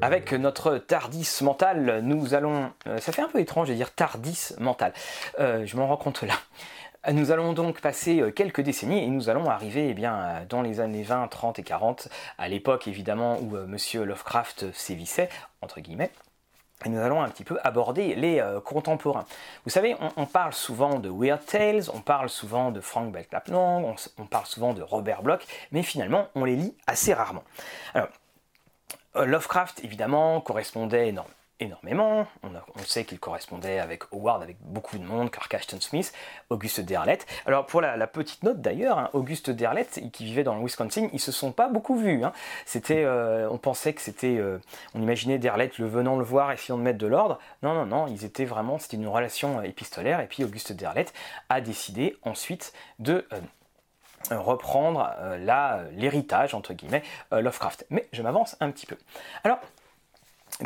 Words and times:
Avec 0.00 0.32
notre 0.32 0.78
tardis 0.78 1.28
mental, 1.42 2.02
nous 2.04 2.34
allons... 2.34 2.70
euh, 2.86 2.98
ça 2.98 3.10
fait 3.10 3.22
un 3.22 3.28
peu 3.28 3.40
étrange 3.40 3.68
de 3.68 3.74
dire 3.74 3.92
tardis 3.92 4.52
mental. 4.58 4.92
Euh, 5.40 5.66
je 5.66 5.76
m'en 5.76 5.88
rends 5.88 5.96
compte 5.96 6.22
là. 6.22 6.34
Nous 7.12 7.32
allons 7.32 7.52
donc 7.52 7.80
passer 7.80 8.20
euh, 8.20 8.30
quelques 8.30 8.60
décennies 8.60 9.02
et 9.02 9.08
nous 9.08 9.28
allons 9.28 9.50
arriver 9.50 9.88
eh 9.88 9.94
bien, 9.94 10.46
dans 10.48 10.62
les 10.62 10.78
années 10.78 11.02
20, 11.02 11.26
30 11.26 11.58
et 11.58 11.62
40, 11.64 12.08
à 12.38 12.48
l'époque 12.48 12.86
évidemment 12.86 13.38
où 13.40 13.56
Monsieur 13.66 14.04
Lovecraft 14.04 14.72
sévissait, 14.72 15.30
entre 15.62 15.80
guillemets. 15.80 16.12
Et 16.84 16.90
nous 16.90 17.00
allons 17.00 17.20
un 17.20 17.28
petit 17.28 17.42
peu 17.42 17.58
aborder 17.64 18.14
les 18.14 18.40
contemporains. 18.64 19.24
Vous 19.64 19.70
savez, 19.70 19.96
on, 20.16 20.26
parle 20.26 20.52
souvent 20.52 21.00
de 21.00 21.10
Weird 21.12 21.44
Tales, 21.44 21.90
on 21.92 22.00
parle 22.00 22.28
souvent 22.28 22.70
de 22.70 22.80
Frank 22.80 23.10
Belknap 23.10 23.48
on, 23.52 23.96
on 24.16 24.26
parle 24.26 24.46
souvent 24.46 24.74
de 24.74 24.82
Robert 24.82 25.22
Bloch, 25.22 25.42
mais 25.72 25.82
finalement, 25.82 26.28
on 26.36 26.44
les 26.44 26.54
lit 26.54 26.76
assez 26.86 27.12
rarement. 27.12 27.42
Alors, 27.94 28.10
Lovecraft, 29.24 29.84
évidemment, 29.84 30.40
correspondait 30.40 31.12
énormément. 31.60 32.26
On, 32.42 32.50
sait 32.84 33.04
qu'il 33.04 33.18
correspondait 33.18 33.78
avec 33.78 34.04
Howard, 34.12 34.42
avec 34.42 34.56
beaucoup 34.60 34.98
de 34.98 35.04
monde, 35.04 35.30
Clark 35.30 35.52
Ashton 35.54 35.80
Smith, 35.80 36.12
Auguste 36.50 36.80
Derleth. 36.80 37.26
Alors, 37.46 37.66
pour 37.66 37.80
la, 37.80 38.06
petite 38.06 38.42
note 38.42 38.60
d'ailleurs, 38.60 38.98
hein, 38.98 39.10
Auguste 39.12 39.50
Derleth, 39.50 40.00
qui 40.12 40.24
vivait 40.24 40.44
dans 40.44 40.54
le 40.54 40.62
Wisconsin, 40.62 41.08
ils 41.12 41.20
se 41.20 41.32
sont 41.32 41.52
pas 41.52 41.68
beaucoup 41.68 41.96
vus. 41.96 42.24
hein. 42.24 42.32
C'était, 42.64 43.04
euh, 43.04 43.48
on 43.50 43.58
pensait 43.58 43.92
que 43.92 44.00
c'était, 44.00 44.36
euh, 44.38 44.58
on 44.94 45.02
imaginait 45.02 45.38
Derleth 45.38 45.78
le 45.78 45.86
venant 45.86 46.16
le 46.16 46.24
voir, 46.24 46.52
essayant 46.52 46.78
de 46.78 46.82
mettre 46.82 46.98
de 46.98 47.06
l'ordre. 47.06 47.38
Non, 47.62 47.74
non, 47.74 47.86
non, 47.86 48.06
ils 48.06 48.24
étaient 48.24 48.44
vraiment, 48.44 48.78
c'était 48.78 48.96
une 48.96 49.08
relation 49.08 49.58
euh, 49.58 49.62
épistolaire. 49.62 50.20
Et 50.20 50.26
puis 50.26 50.44
Auguste 50.44 50.72
Derleth 50.72 51.12
a 51.48 51.60
décidé 51.60 52.16
ensuite 52.22 52.72
de 52.98 53.26
euh, 53.32 53.40
reprendre 54.30 55.10
euh, 55.18 55.38
là, 55.38 55.78
euh, 55.78 55.90
l'héritage, 55.92 56.54
entre 56.54 56.74
guillemets, 56.74 57.02
euh, 57.32 57.40
Lovecraft. 57.40 57.86
Mais 57.90 58.08
je 58.12 58.22
m'avance 58.22 58.56
un 58.60 58.70
petit 58.70 58.86
peu. 58.86 58.96
Alors, 59.44 59.58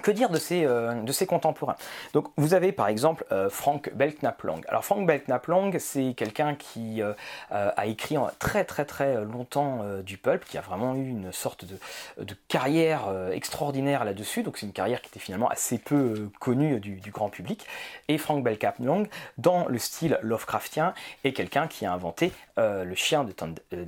que 0.03 0.11
dire 0.11 0.31
de 0.31 0.39
ces, 0.39 0.65
euh, 0.65 0.95
contemporains? 1.29 1.77
Donc, 2.13 2.29
vous 2.37 2.55
avez 2.55 2.73
par 2.73 2.89
exemple 2.89 3.25
euh, 3.33 3.51
Frank 3.51 3.93
Belknap 3.95 4.43
Long. 4.43 4.61
Alors, 4.69 4.85
Frank 4.85 5.07
Belknap 5.07 5.47
Long, 5.47 5.71
c'est 5.79 6.15
quelqu'un 6.15 6.55
qui 6.55 7.03
euh, 7.03 7.13
a 7.51 7.87
écrit 7.87 8.17
en 8.17 8.31
très 8.39 8.65
très 8.65 8.85
très 8.85 9.25
longtemps 9.25 9.85
du 10.05 10.17
pulp, 10.17 10.45
qui 10.45 10.59
a 10.59 10.61
vraiment 10.61 10.95
eu 10.95 11.09
une 11.09 11.33
sorte 11.33 11.65
de, 11.65 12.35
carrière 12.49 13.03
extraordinaire 13.33 14.05
là-dessus. 14.05 14.43
Donc, 14.43 14.59
c'est 14.59 14.67
une 14.67 14.73
carrière 14.73 15.01
qui 15.01 15.09
était 15.09 15.21
finalement 15.21 15.49
assez 15.49 15.79
peu 15.79 16.31
connue 16.41 16.81
du, 16.81 17.11
grand 17.11 17.29
public. 17.29 17.67
Et 18.09 18.19
Frank 18.19 18.43
Belknap 18.43 18.79
Long, 18.81 19.07
dans 19.39 19.67
le 19.69 19.79
style 19.79 20.19
Lovecraftien, 20.23 20.95
est 21.25 21.33
quelqu'un 21.33 21.67
qui 21.67 21.87
a 21.87 21.93
inventé 21.93 22.33
le 22.57 22.95
chien 22.95 23.25
de 23.25 23.33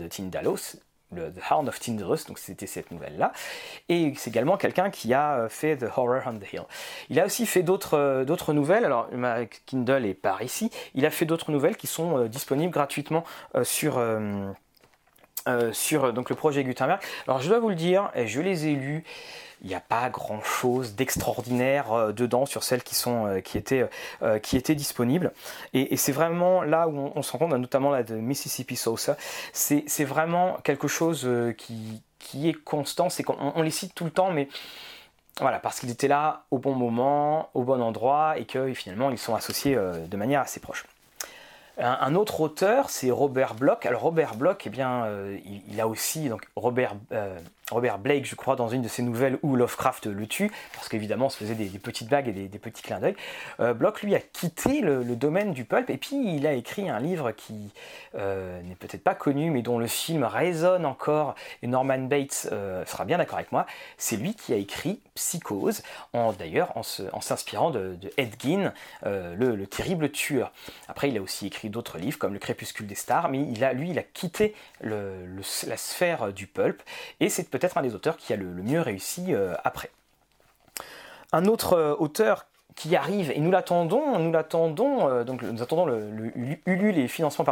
Tindalos, 0.09 0.77
The 1.21 1.53
Hound 1.53 1.69
of 1.69 1.79
Tyndarus, 1.79 2.27
donc 2.27 2.39
c'était 2.39 2.67
cette 2.67 2.91
nouvelle-là. 2.91 3.33
Et 3.89 4.13
c'est 4.17 4.31
également 4.31 4.57
quelqu'un 4.57 4.91
qui 4.91 5.15
a 5.15 5.39
euh, 5.39 5.49
fait 5.49 5.77
The 5.77 5.87
Horror 5.97 6.23
on 6.27 6.39
the 6.39 6.53
Hill. 6.53 6.63
Il 7.11 7.21
a 7.21 7.27
aussi 7.27 7.47
fait 7.47 7.63
d'autres 7.63 7.99
euh, 7.99 8.25
d'autres 8.25 8.53
nouvelles, 8.53 8.85
alors 8.85 9.09
ma 9.13 9.47
Kindle 9.47 10.05
est 10.07 10.15
par 10.15 10.43
ici, 10.43 10.71
il 10.95 11.07
a 11.07 11.11
fait 11.11 11.25
d'autres 11.25 11.51
nouvelles 11.51 11.77
qui 11.77 11.87
sont 11.87 12.19
euh, 12.19 12.29
disponibles 12.29 12.73
gratuitement 12.73 13.25
sur... 13.63 14.03
sur 15.73 16.13
donc 16.13 16.31
le 16.31 16.37
projet 16.37 16.65
Gutenberg. 16.65 17.01
Alors 17.29 17.41
je 17.41 17.49
dois 17.49 17.59
vous 17.59 17.69
le 17.69 17.75
dire, 17.75 18.11
je 18.17 18.41
les 18.41 18.67
ai 18.67 18.75
lus, 18.75 19.05
il 19.65 19.69
n'y 19.69 19.75
a 19.75 19.81
pas 19.81 20.11
grand 20.11 20.43
chose 20.43 20.95
d'extraordinaire 20.95 21.93
euh, 21.93 22.13
dedans 22.13 22.45
sur 22.45 22.63
celles 22.63 22.83
qui, 22.83 22.95
sont, 22.95 23.27
euh, 23.27 23.41
qui, 23.41 23.57
étaient, 23.57 23.89
euh, 24.23 24.39
qui 24.39 24.59
étaient 24.59 24.75
disponibles. 24.75 25.33
Et, 25.73 25.97
c'est 25.97 26.13
vraiment 26.13 26.63
là 26.63 26.87
où 26.87 26.99
on, 26.99 27.13
on 27.17 27.23
se 27.23 27.33
rend 27.33 27.39
compte, 27.39 27.53
notamment 27.55 27.91
là 27.91 28.03
de 28.03 28.15
Mississippi 28.15 28.77
Sosa, 28.77 29.17
c'est 29.53 30.05
vraiment 30.05 30.59
quelque 30.65 30.87
chose 30.87 31.27
qui, 31.57 32.03
qui 32.19 32.51
est 32.51 32.53
constant, 32.53 33.09
c'est 33.09 33.23
qu'on 33.23 33.37
on 33.39 33.63
les 33.63 33.71
cite 33.71 33.95
tout 33.95 34.05
le 34.05 34.11
temps, 34.11 34.31
mais 34.31 34.49
voilà, 35.41 35.59
parce 35.59 35.81
qu'ils 35.81 35.91
étaient 35.91 36.09
là 36.09 36.45
au 36.51 36.59
bon 36.59 36.75
moment, 36.75 37.49
au 37.55 37.63
bon 37.63 37.81
endroit, 37.81 38.39
et 38.39 38.45
que 38.45 38.73
finalement 38.75 39.11
ils 39.11 39.19
sont 39.19 39.35
associés 39.35 39.77
de 39.77 40.17
manière 40.17 40.43
assez 40.43 40.61
proche. 40.61 40.85
Un, 41.79 42.15
autre 42.15 42.41
auteur, 42.41 42.91
c'est 42.91 43.11
Robert 43.11 43.55
Bloch. 43.55 43.87
Alors 43.87 44.03
Robert 44.03 44.35
Bloch, 44.35 44.63
eh 44.67 44.71
bien, 44.71 45.09
il, 45.69 45.81
a 45.81 45.89
aussi 45.89 46.29
donc 46.29 46.47
Robert, 46.55 46.95
Robert 47.71 47.99
Blake, 47.99 48.27
je 48.27 48.35
crois, 48.35 48.57
dans 48.57 48.69
une 48.69 48.83
de 48.83 48.89
ses 48.89 49.03
nouvelles 49.03 49.39
où 49.43 49.57
Lovecraft 49.57 50.07
le 50.07 50.27
tue, 50.27 50.51
parce 50.75 50.89
qu'évidemment, 50.89 51.27
on 51.27 51.31
se 51.31 51.39
faisait 51.39 51.55
des, 51.55 51.67
petites 51.79 52.09
blagues 52.09 52.29
et 52.29 52.33
des, 52.33 52.59
petits 52.59 52.83
clins 52.83 53.01
d'œil. 53.01 53.17
Euh, 53.61 53.73
Bloch, 53.73 54.03
lui, 54.03 54.15
a 54.15 54.21
quitté 54.21 54.81
le, 54.81 55.05
domaine 55.15 55.53
du 55.53 55.65
pulp, 55.65 55.89
et 55.91 55.97
puis 55.97 56.37
il 56.37 56.47
a 56.47 56.53
écrit 56.53 56.91
un 56.91 56.99
livre 56.99 57.31
qui 57.31 57.73
euh, 58.17 58.61
n'est 58.63 58.75
peut-être 58.75 59.03
pas 59.03 59.15
connu, 59.15 59.51
mais 59.51 59.63
dont 59.63 59.79
le 59.79 59.87
film 59.87 60.25
résonne 60.25 60.85
encore, 60.85 61.35
et 61.63 61.67
Norman 61.67 61.99
Bates 61.99 62.49
euh, 62.53 62.85
sera 62.85 63.05
bien 63.05 63.19
d'accord 63.19 63.39
avec 63.39 63.53
moi. 63.53 63.67
C'est 63.97 64.17
lui 64.17 64.35
qui 64.35 64.53
a 64.53 64.57
écrit 64.57 65.01
Psychose, 65.15 65.83
d'ailleurs 66.39 66.77
en, 66.77 66.83
s'inspirant 66.83 67.71
de, 67.71 67.95
de 67.95 68.11
Ed 68.17 68.35
Gein, 68.39 68.73
euh, 69.07 69.35
le, 69.37 69.57
le 69.57 69.67
terrible 69.67 70.11
tueur. 70.11 70.53
Après, 70.89 71.09
il 71.09 71.17
a 71.17 71.23
aussi 71.23 71.47
écrit 71.47 71.71
d'autres 71.71 71.99
livres 71.99 72.19
comme 72.19 72.33
Le 72.35 72.39
crépuscule 72.39 72.87
des 72.87 72.95
stars, 72.95 73.29
mais 73.29 73.41
il 73.41 73.65
a, 73.65 73.73
lui, 73.73 73.91
il 73.91 73.99
a 73.99 74.03
quitté 74.03 74.55
la 74.81 75.77
sphère 75.77 76.33
du 76.33 76.47
pulp, 76.47 76.83
et 77.21 77.29
c'est 77.29 77.54
peut-être 77.55 77.79
un 77.79 77.83
des 77.83 77.95
auteurs 77.95 78.17
qui 78.17 78.33
a 78.33 78.37
le, 78.37 78.53
le 78.53 78.63
mieux 78.63 78.81
réussi 78.81 79.33
euh, 79.33 79.55
après. 79.63 79.91
Un 81.33 81.45
autre 81.45 81.75
euh, 81.75 81.95
auteur 81.99 82.47
qui 82.75 82.97
arrive, 82.97 83.31
et 83.31 83.39
nous 83.39 83.53
l'attendons, 83.53 84.19
nous 84.19 84.33
l'attendons, 84.33 85.09
euh, 85.09 85.23
donc 85.23 85.43
nous 85.43 85.63
attendons 85.63 85.87
le, 85.87 86.11
le 86.11 86.37
Ulu- 86.37 86.63
Ulule 86.67 86.99
et 86.99 87.07
financement 87.07 87.45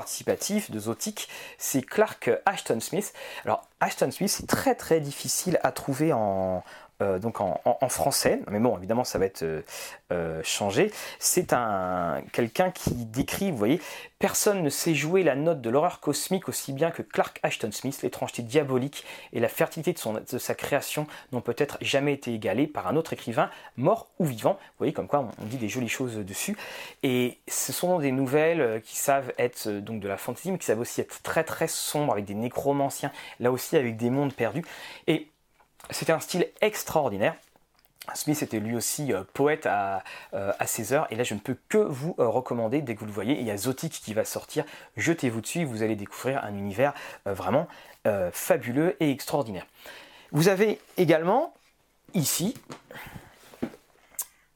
de 0.73 0.81
Zotic, 0.81 1.29
c'est 1.59 1.83
Clark 1.83 2.33
Ashton 2.45 2.81
Smith. 2.81 3.13
Alors 3.45 3.63
Ashton 3.79 4.11
Smith, 4.11 4.31
c'est 4.31 4.49
très 4.49 4.75
très 4.75 4.99
difficile 4.99 5.61
à 5.63 5.71
trouver 5.71 6.13
en, 6.13 6.65
euh, 7.03 7.19
donc 7.19 7.41
en, 7.41 7.61
en- 7.65 7.89
français, 7.89 8.41
mais 8.51 8.59
bon, 8.59 8.79
évidemment, 8.79 9.05
ça 9.05 9.19
va 9.19 9.27
être 9.27 9.43
euh, 9.43 9.61
euh, 10.13 10.41
changé. 10.45 10.91
C'est 11.19 11.53
un 11.53 12.23
quelqu'un 12.33 12.71
qui 12.71 12.93
décrit, 12.95 13.51
vous 13.51 13.59
voyez, 13.59 13.81
personne 14.19 14.63
ne 14.63 14.71
sait 14.71 14.95
jouer 14.95 15.23
la 15.23 15.35
note 15.35 15.61
de 15.61 15.69
l'horreur 15.69 16.01
cosmique 16.01 16.49
aussi 16.49 16.73
bien 16.73 16.91
que 16.91 17.03
Clark 17.03 17.39
Ashton 17.43 17.71
Smith. 17.73 18.01
L'étrangeté 18.03 18.43
diabolique 18.43 19.05
et 19.33 19.41
la 19.41 19.49
fertilité 19.49 19.93
de, 19.93 19.99
son, 19.99 20.15
de 20.15 20.39
sa 20.39 20.55
création 20.55 21.07
n'ont 21.33 21.41
peut-être 21.41 21.77
jamais 21.81 22.15
été 22.15 22.33
égalées 22.33 22.67
par 22.67 22.87
un 22.87 22.97
autre 22.97 23.13
écrivain, 23.13 23.51
mort 23.77 24.09
ou 24.19 24.25
vivant. 24.25 24.53
Vous 24.53 24.79
voyez, 24.79 24.93
comme 24.93 25.09
quoi 25.09 25.29
on, 25.41 25.45
dit 25.47 25.59
des 25.59 25.69
jolies 25.69 25.89
choses 25.89 26.17
dessus. 26.17 26.57
Et 27.03 27.39
ce 27.49 27.73
sont 27.73 27.99
des 27.99 28.13
nouvelles 28.13 28.81
qui 28.85 28.97
savent 28.97 29.33
être 29.39 29.69
donc 29.69 30.01
de 30.01 30.09
la 30.09 30.17
fantasy, 30.17 30.53
mais 30.53 30.59
qui 30.59 30.67
savent 30.67 30.81
aussi 30.81 31.01
être 31.01 31.21
très 31.23 31.45
très 31.45 31.69
sombres 31.69 32.13
avec 32.13 32.25
des 32.25 32.35
nécromanciens, 32.35 33.13
là 33.41 33.51
aussi 33.51 33.77
avec 33.77 33.97
des 33.97 34.09
mondes 34.09 34.33
perdus. 34.33 34.65
Et 35.09 35.29
c'était 35.91 36.13
un 36.13 36.21
style 36.21 36.49
extraordinaire. 36.61 37.35
Smith 38.15 38.43
était 38.43 38.59
lui 38.59 38.75
aussi 38.75 39.13
euh, 39.13 39.23
poète 39.33 39.65
à, 39.65 40.03
euh, 40.35 40.53
à 40.59 40.67
ses 40.67 40.93
heures, 40.93 41.07
et 41.11 41.15
là 41.15 41.23
je 41.23 41.35
ne 41.35 41.39
peux 41.39 41.57
que 41.69 41.79
vous 41.79 42.17
euh, 42.19 42.27
recommander 42.27 42.83
dès 42.83 42.95
que 42.95 43.01
vous 43.01 43.07
le 43.07 43.13
voyez. 43.13 43.39
Il 43.39 43.47
y 43.47 43.51
a 43.51 43.57
Zotic 43.57 43.93
qui 43.93 44.13
va 44.13 44.25
sortir, 44.25 44.65
jetez-vous 44.97 45.41
dessus, 45.41 45.65
vous 45.65 45.85
allez 45.85 45.95
découvrir 45.95 46.43
un 46.43 46.55
univers 46.55 46.95
euh, 47.29 47.33
vraiment 47.33 47.69
fabuleux 48.33 48.97
et 48.99 49.13
extraordinaire. 49.13 49.65
Vous 50.33 50.49
avez 50.49 50.81
également 50.97 51.55
ici, 52.15 52.55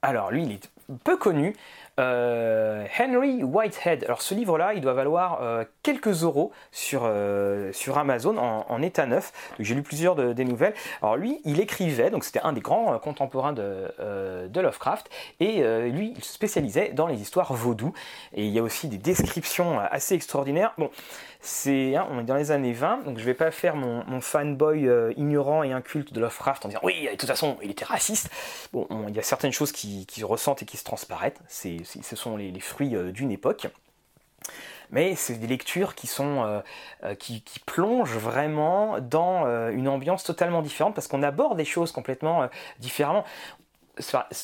alors 0.03 0.33
lui 0.33 0.43
il 0.43 0.51
est 0.51 0.69
peu 1.05 1.17
connu, 1.17 1.55
euh, 1.99 2.85
Henry 2.99 3.43
Whitehead. 3.43 4.05
Alors 4.05 4.23
ce 4.23 4.35
livre-là, 4.35 4.75
il 4.75 4.81
doit 4.81 4.93
valoir 4.93 5.39
euh, 5.43 5.65
quelques 5.83 6.23
euros 6.25 6.53
sur, 6.73 7.03
euh, 7.05 7.73
sur 7.73 7.99
Amazon 7.99 8.37
en, 8.37 8.83
état 8.83 9.07
neuf. 9.07 9.33
J'ai 9.59 9.75
lu 9.75 9.83
plusieurs 9.83 10.15
de- 10.15 10.33
des 10.33 10.45
nouvelles. 10.45 10.75
Alors 11.03 11.17
lui, 11.17 11.41
il 11.45 11.61
écrivait, 11.61 12.11
donc 12.11 12.25
c'était 12.25 12.41
un 12.41 12.53
des 12.53 12.61
grands 12.61 12.99
contemporains 12.99 13.53
de, 13.53 13.91
Lovecraft, 14.55 15.09
et 15.41 15.63
lui, 15.91 16.13
il 16.17 16.25
se 16.25 16.33
spécialisait 16.33 16.91
dans 16.93 17.07
les 17.07 17.21
histoires 17.21 17.53
vaudou. 17.53 17.93
Et 18.35 18.45
il 18.45 18.53
y 18.53 18.59
a 18.59 18.63
aussi 18.63 18.89
des 18.89 18.99
descriptions 18.99 19.79
assez 19.79 20.15
extraordinaires. 20.15 20.75
Bon, 20.79 20.91
c'est, 21.41 21.95
hein, 21.97 22.07
on 22.11 22.19
est 22.21 22.25
dans 22.25 22.35
les 22.35 22.51
années 22.51 22.73
20, 22.73 23.05
donc 23.05 23.19
je 23.19 23.25
vais 23.25 23.35
pas 23.35 23.51
faire 23.51 23.77
mon, 23.77 24.21
fanboy 24.21 24.89
ignorant 25.17 25.63
et 25.63 25.73
inculte 25.73 26.13
de 26.13 26.21
Lovecraft 26.21 26.65
en 26.65 26.69
disant 26.69 26.81
oui, 26.83 27.09
de 27.11 27.17
toute 27.17 27.29
façon, 27.29 27.57
il 27.63 27.71
était 27.71 27.85
raciste. 27.85 28.31
Bon, 28.73 28.87
on- 28.91 29.09
il 29.09 29.15
y 29.15 29.19
a 29.19 29.23
certaines 29.23 29.53
choses 29.53 29.73
qui, 29.73 30.07
qui 30.07 30.21
se 30.21 30.25
ressentent 30.25 30.63
et 30.63 30.67
qui 30.67 30.77
se 30.77 30.85
transparaissent. 30.85 31.35
C'est- 31.49 31.79
ce 31.87 32.17
sont 32.17 32.37
les, 32.37 32.61
fruits 32.61 32.97
euh, 32.97 33.13
d'une 33.13 33.31
époque. 33.31 33.69
Mais 34.91 35.17
c'est 35.17 35.35
des 35.35 35.49
lectures 35.49 35.97
qui 35.97 36.07
sont 36.07 36.45
euh, 36.45 36.61
euh, 37.03 37.15
qui, 37.17 37.43
plongent 37.65 38.17
vraiment 38.17 39.01
dans 39.01 39.71
une 39.71 39.89
ambiance 39.89 40.23
totalement 40.23 40.63
différente 40.63 40.95
parce 40.95 41.09
qu'on 41.09 41.23
aborde 41.25 41.57
des 41.57 41.65
choses 41.65 41.91
complètement 41.91 42.49
différemment 42.79 43.25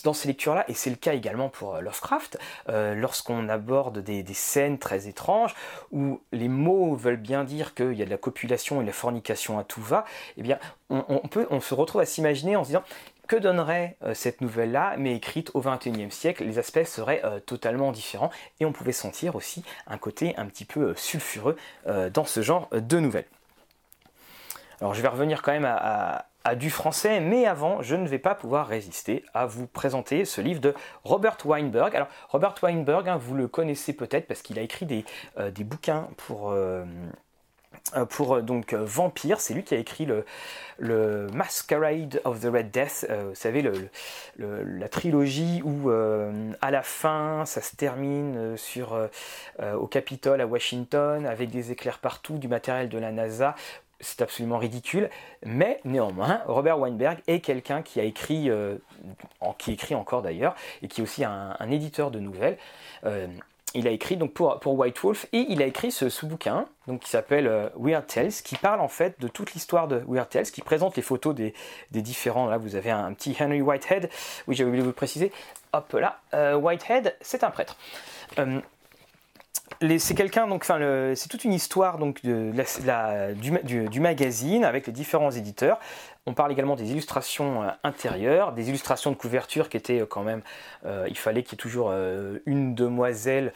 dans 0.04 0.14
ces 0.14 0.28
lectures-là, 0.28 0.64
et 0.66 0.72
c'est 0.72 0.88
le 0.88 0.96
cas 0.96 1.12
également 1.12 1.50
pour 1.50 1.76
Lovecraft, 1.76 2.38
lorsqu'on 2.68 3.50
aborde 3.50 3.98
des, 3.98 4.22
des 4.22 4.34
scènes 4.34 4.78
très 4.78 5.08
étranges 5.08 5.54
où 5.92 6.22
les 6.32 6.48
mots 6.48 6.94
veulent 6.94 7.16
bien 7.18 7.44
dire 7.44 7.74
qu'il 7.74 7.92
y 7.92 8.00
a 8.00 8.06
de 8.06 8.10
la 8.10 8.16
copulation 8.16 8.80
et 8.80 8.84
de 8.84 8.86
la 8.86 8.94
fornication 8.94 9.58
à 9.58 9.64
tout 9.64 9.82
va, 9.82 10.06
eh 10.38 10.42
bien, 10.42 10.58
on, 10.88 11.04
on 11.06 11.28
peut, 11.28 11.46
on 11.50 11.60
se 11.60 11.74
retrouve 11.74 12.00
à 12.00 12.06
s'imaginer 12.06 12.56
en 12.56 12.64
se 12.64 12.68
disant 12.68 12.82
que 13.32 13.36
donnerait 13.38 13.96
euh, 14.02 14.12
cette 14.12 14.42
nouvelle-là, 14.42 14.96
mais 14.98 15.16
écrite 15.16 15.52
au 15.54 15.62
XXIe 15.62 16.10
siècle 16.10 16.44
Les 16.44 16.58
aspects 16.58 16.84
seraient 16.84 17.22
euh, 17.24 17.40
totalement 17.40 17.90
différents 17.90 18.28
et 18.60 18.66
on 18.66 18.72
pouvait 18.72 18.92
sentir 18.92 19.36
aussi 19.36 19.64
un 19.86 19.96
côté 19.96 20.34
un 20.36 20.44
petit 20.44 20.66
peu 20.66 20.88
euh, 20.88 20.94
sulfureux 20.96 21.56
dans 22.12 22.26
ce 22.26 22.42
genre 22.42 22.68
de 22.72 22.98
nouvelles. 22.98 23.24
Alors 24.82 24.92
je 24.92 25.00
vais 25.00 25.08
revenir 25.08 25.40
quand 25.40 25.52
même 25.52 25.64
à, 25.64 26.26
du 26.56 26.68
français, 26.68 27.20
mais 27.20 27.46
avant, 27.46 27.80
je 27.80 27.94
ne 27.94 28.06
vais 28.06 28.18
pas 28.18 28.34
pouvoir 28.34 28.66
résister 28.66 29.24
à 29.32 29.46
vous 29.46 29.66
présenter 29.66 30.26
ce 30.26 30.42
livre 30.42 30.60
de 30.60 30.74
Robert 31.04 31.38
Weinberg. 31.46 31.96
Alors, 31.96 32.08
Robert 32.28 32.56
Weinberg, 32.62 33.08
hein, 33.08 33.16
vous 33.16 33.34
le 33.34 33.48
connaissez 33.48 33.94
peut-être 33.94 34.26
parce 34.26 34.42
qu'il 34.42 34.58
a 34.58 34.62
écrit 34.62 34.84
des, 34.84 35.04
bouquins 35.64 36.08
pour... 36.18 36.54
pour 38.10 38.42
donc 38.42 38.74
Vampire, 38.74 39.40
c'est 39.40 39.54
lui 39.54 39.62
qui 39.62 39.74
a 39.74 39.78
écrit 39.78 40.06
le, 40.06 40.24
le, 40.78 41.26
Masquerade 41.32 42.20
of 42.24 42.40
the 42.40 42.46
Red 42.46 42.70
Death, 42.70 43.06
vous 43.08 43.34
savez, 43.34 43.62
la 44.38 44.88
trilogie 44.88 45.62
où 45.64 45.90
à 45.90 46.70
la 46.70 46.82
fin 46.82 47.44
ça 47.46 47.60
se 47.60 47.76
termine 47.76 48.56
sur, 48.56 48.98
au 49.60 49.86
Capitole 49.86 50.40
à 50.40 50.46
Washington 50.46 51.26
avec 51.26 51.50
des 51.50 51.72
éclairs 51.72 51.98
partout, 51.98 52.38
du 52.38 52.48
matériel 52.48 52.88
de 52.88 52.98
la 52.98 53.12
NASA. 53.12 53.54
C'est 54.00 54.20
absolument 54.20 54.58
ridicule, 54.58 55.10
mais 55.44 55.80
néanmoins, 55.84 56.40
Robert 56.46 56.78
Weinberg 56.80 57.18
est 57.28 57.38
quelqu'un 57.38 57.82
qui 57.82 58.00
a 58.00 58.02
écrit, 58.02 58.50
euh, 58.50 58.76
qui 59.58 59.70
écrit 59.72 59.94
encore 59.94 60.22
d'ailleurs, 60.22 60.56
et 60.82 60.88
qui 60.88 61.00
est 61.00 61.04
aussi 61.04 61.24
un, 61.24 61.54
éditeur 61.70 62.10
de 62.10 62.18
nouvelles. 62.18 62.58
Euh, 63.74 63.78
il 63.78 63.88
a 63.88 63.90
écrit 63.90 64.16
donc 64.16 64.32
pour, 64.32 64.66
White 64.66 64.98
Wolf 65.00 65.26
et 65.32 65.46
il 65.48 65.62
a 65.62 65.66
écrit 65.66 65.90
ce, 65.90 66.26
bouquin 66.26 66.66
donc 66.86 67.00
qui 67.00 67.10
s'appelle 67.10 67.46
euh, 67.46 67.68
Weird 67.76 68.06
Tales 68.06 68.32
qui 68.32 68.56
parle 68.56 68.80
en 68.80 68.88
fait 68.88 69.20
de 69.20 69.28
toute 69.28 69.54
l'histoire 69.54 69.88
de 69.88 70.02
Weird 70.06 70.28
Tales 70.28 70.46
qui 70.46 70.62
présente 70.62 70.96
les 70.96 71.02
photos 71.02 71.34
des, 71.34 71.54
différents. 71.90 72.46
Là 72.48 72.58
vous 72.58 72.76
avez 72.76 72.90
un, 72.90 73.12
petit 73.12 73.36
Henry 73.38 73.60
Whitehead. 73.60 74.10
Oui 74.46 74.54
j'avais 74.54 74.68
oublié 74.68 74.82
de 74.82 74.88
vous 74.88 74.94
préciser. 74.94 75.32
Hop 75.72 75.92
là. 75.94 76.20
Whitehead 76.56 77.16
c'est 77.20 77.44
un 77.44 77.50
prêtre 77.50 77.76
c'est 79.98 81.28
toute 81.28 81.44
une 81.44 81.52
histoire 81.52 81.98
du, 81.98 84.00
magazine 84.00 84.64
avec 84.64 84.86
les 84.86 84.92
différents 84.92 85.30
éditeurs. 85.30 85.78
On 86.26 86.34
parle 86.34 86.52
également 86.52 86.76
des 86.76 86.92
illustrations 86.92 87.64
euh, 87.64 87.70
intérieures, 87.82 88.52
des 88.52 88.68
illustrations 88.68 89.10
de 89.10 89.16
couverture 89.16 89.68
qui 89.68 89.76
étaient 89.76 90.02
euh, 90.02 90.06
quand 90.06 90.22
même 90.22 90.42
euh, 90.86 91.06
il 91.08 91.18
fallait 91.18 91.42
qu'il 91.42 91.52
y 91.52 91.54
ait 91.54 91.56
toujours 91.56 91.92
une 92.46 92.76
demoiselle 92.76 93.52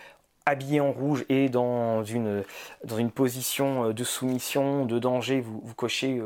habillée 0.47 0.81
en 0.81 0.93
rouge 0.93 1.25
et 1.29 1.49
dans 1.49 2.05
une, 2.05 2.43
position 3.15 3.91
de 3.91 4.05
soumission, 4.05 4.85
de 4.85 4.99
danger, 4.99 5.41
vous 5.41 5.75
cochez 5.75 6.21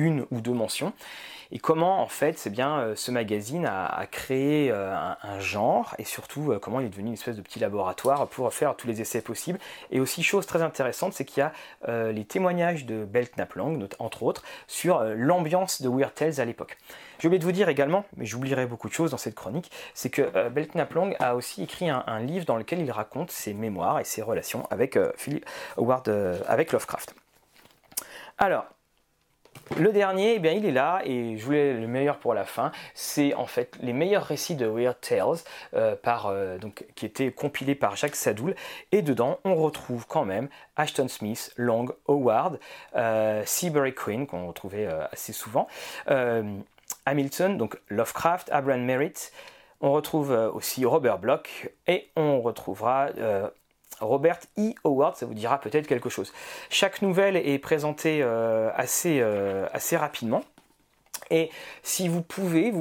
une 0.00 0.26
ou 0.30 0.40
deux 0.40 0.52
mentions 0.52 0.92
et 1.52 1.58
comment 1.58 2.00
en 2.00 2.06
fait 2.06 2.38
c'est 2.38 2.50
bien 2.50 2.78
euh, 2.78 2.96
ce 2.96 3.10
magazine 3.10 3.66
a, 3.66 4.06
créé 4.10 4.70
euh, 4.70 4.94
un, 4.94 5.40
genre 5.40 5.94
et 5.98 6.04
surtout 6.04 6.52
euh, 6.52 6.58
comment 6.58 6.80
il 6.80 6.86
est 6.86 6.90
devenu 6.90 7.08
une 7.08 7.14
espèce 7.14 7.36
de 7.36 7.42
petit 7.42 7.58
laboratoire 7.58 8.28
pour 8.28 8.52
faire 8.52 8.76
tous 8.76 8.86
les 8.86 9.00
essais 9.00 9.20
possibles 9.20 9.58
et 9.90 10.00
aussi 10.00 10.22
chose 10.22 10.46
très 10.46 10.62
intéressante 10.62 11.12
c'est 11.12 11.24
qu'il 11.24 11.42
y 11.42 11.44
a 11.44 11.52
les 12.12 12.24
témoignages 12.24 12.84
de 12.84 13.04
Belknap-Lang 13.04 13.88
entre 13.98 14.22
autres 14.22 14.42
sur 14.66 15.02
l'ambiance 15.02 15.82
de 15.82 15.88
Weird 15.88 16.14
Tales 16.14 16.40
à 16.40 16.44
l'époque. 16.44 16.78
J'ai 17.18 17.28
oublié 17.28 17.38
de 17.38 17.44
vous 17.44 17.52
dire 17.52 17.68
également, 17.68 18.04
mais 18.16 18.26
j'oublierai 18.26 18.66
beaucoup 18.66 18.88
de 18.88 18.92
choses 18.92 19.10
dans 19.10 19.16
cette 19.16 19.34
chronique, 19.34 19.70
c'est 19.94 20.10
que 20.10 20.48
Belknap-Lang 20.48 21.16
a 21.18 21.34
aussi 21.34 21.62
écrit 21.62 21.88
un, 21.88 22.20
livre 22.20 22.44
dans 22.44 22.56
lequel 22.56 22.80
il 22.80 22.90
raconte 22.90 23.30
ses 23.30 23.54
mémoires 23.54 24.00
et 24.00 24.04
ses 24.04 24.22
relations 24.22 24.66
avec 24.70 24.98
Philip 25.16 25.44
Howard, 25.76 26.08
avec 26.46 26.72
Lovecraft. 26.72 27.14
Alors, 28.38 28.66
le 29.78 29.92
dernier, 29.92 30.34
eh 30.34 30.38
bien, 30.40 30.52
il 30.52 30.66
est 30.66 30.72
là 30.72 31.00
et 31.04 31.36
je 31.36 31.44
voulais 31.44 31.74
le 31.74 31.86
meilleur 31.86 32.18
pour 32.18 32.34
la 32.34 32.44
fin. 32.44 32.72
C'est 32.94 33.34
en 33.34 33.46
fait 33.46 33.76
les 33.80 33.92
meilleurs 33.92 34.24
récits 34.24 34.56
de 34.56 34.66
Weird 34.66 35.00
Tales 35.00 35.38
euh, 35.74 35.94
euh, 36.06 36.58
qui 36.96 37.06
étaient 37.06 37.30
compilés 37.30 37.76
par 37.76 37.94
Jacques 37.94 38.16
Sadoul. 38.16 38.56
Et 38.90 39.02
dedans, 39.02 39.38
on 39.44 39.54
retrouve 39.54 40.06
quand 40.08 40.24
même 40.24 40.48
Ashton 40.76 41.08
Smith, 41.08 41.52
Long, 41.56 41.86
Howard, 42.08 42.58
euh, 42.96 43.42
Seabury 43.46 43.94
Queen, 43.94 44.26
qu'on 44.26 44.48
retrouvait 44.48 44.88
assez 45.12 45.32
souvent, 45.32 45.68
Hamilton, 47.06 47.56
donc 47.56 47.78
Lovecraft, 47.88 48.50
Abraham 48.52 48.84
Merritt. 48.84 49.32
On 49.80 49.92
retrouve 49.92 50.30
aussi 50.52 50.84
Robert 50.84 51.18
Bloch 51.18 51.70
et 51.86 52.10
on 52.16 52.40
retrouvera 52.40 53.08
Robert 54.00 54.38
E. 54.58 54.72
Howard, 54.84 55.16
ça 55.16 55.26
vous 55.26 55.34
dira 55.34 55.60
peut-être 55.60 55.86
quelque 55.86 56.08
chose. 56.08 56.32
Chaque 56.68 57.02
nouvelle 57.02 57.36
est 57.36 57.58
présentée 57.58 58.20
euh, 58.22 58.70
assez, 58.74 59.20
euh, 59.20 59.66
assez 59.72 59.96
rapidement. 59.96 60.42
Et 61.30 61.50
si 61.82 62.08
vous 62.08 62.22
pouvez, 62.22 62.72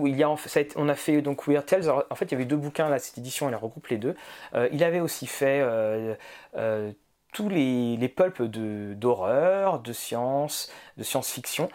on 0.75 0.89
a 0.89 0.95
fait 0.95 1.21
donc 1.21 1.47
Weird 1.47 1.65
Tales. 1.65 1.89
en 1.89 2.15
fait, 2.15 2.25
il 2.25 2.31
y 2.31 2.35
avait 2.35 2.45
deux 2.45 2.57
bouquins 2.57 2.89
là, 2.89 2.97
cette 2.97 3.19
édition, 3.19 3.47
elle 3.47 3.55
regroupe 3.55 3.87
les 3.87 3.97
deux. 3.97 4.15
Euh, 4.55 4.67
il 4.71 4.83
avait 4.83 5.01
aussi 5.01 5.27
fait 5.27 5.63
tous 7.31 7.49
les 7.49 8.13
pulps 8.15 8.41
d'horreur, 8.41 9.79
de, 9.79 9.93
science, 9.93 10.71
de 10.97 11.03
science-fiction. 11.03 11.69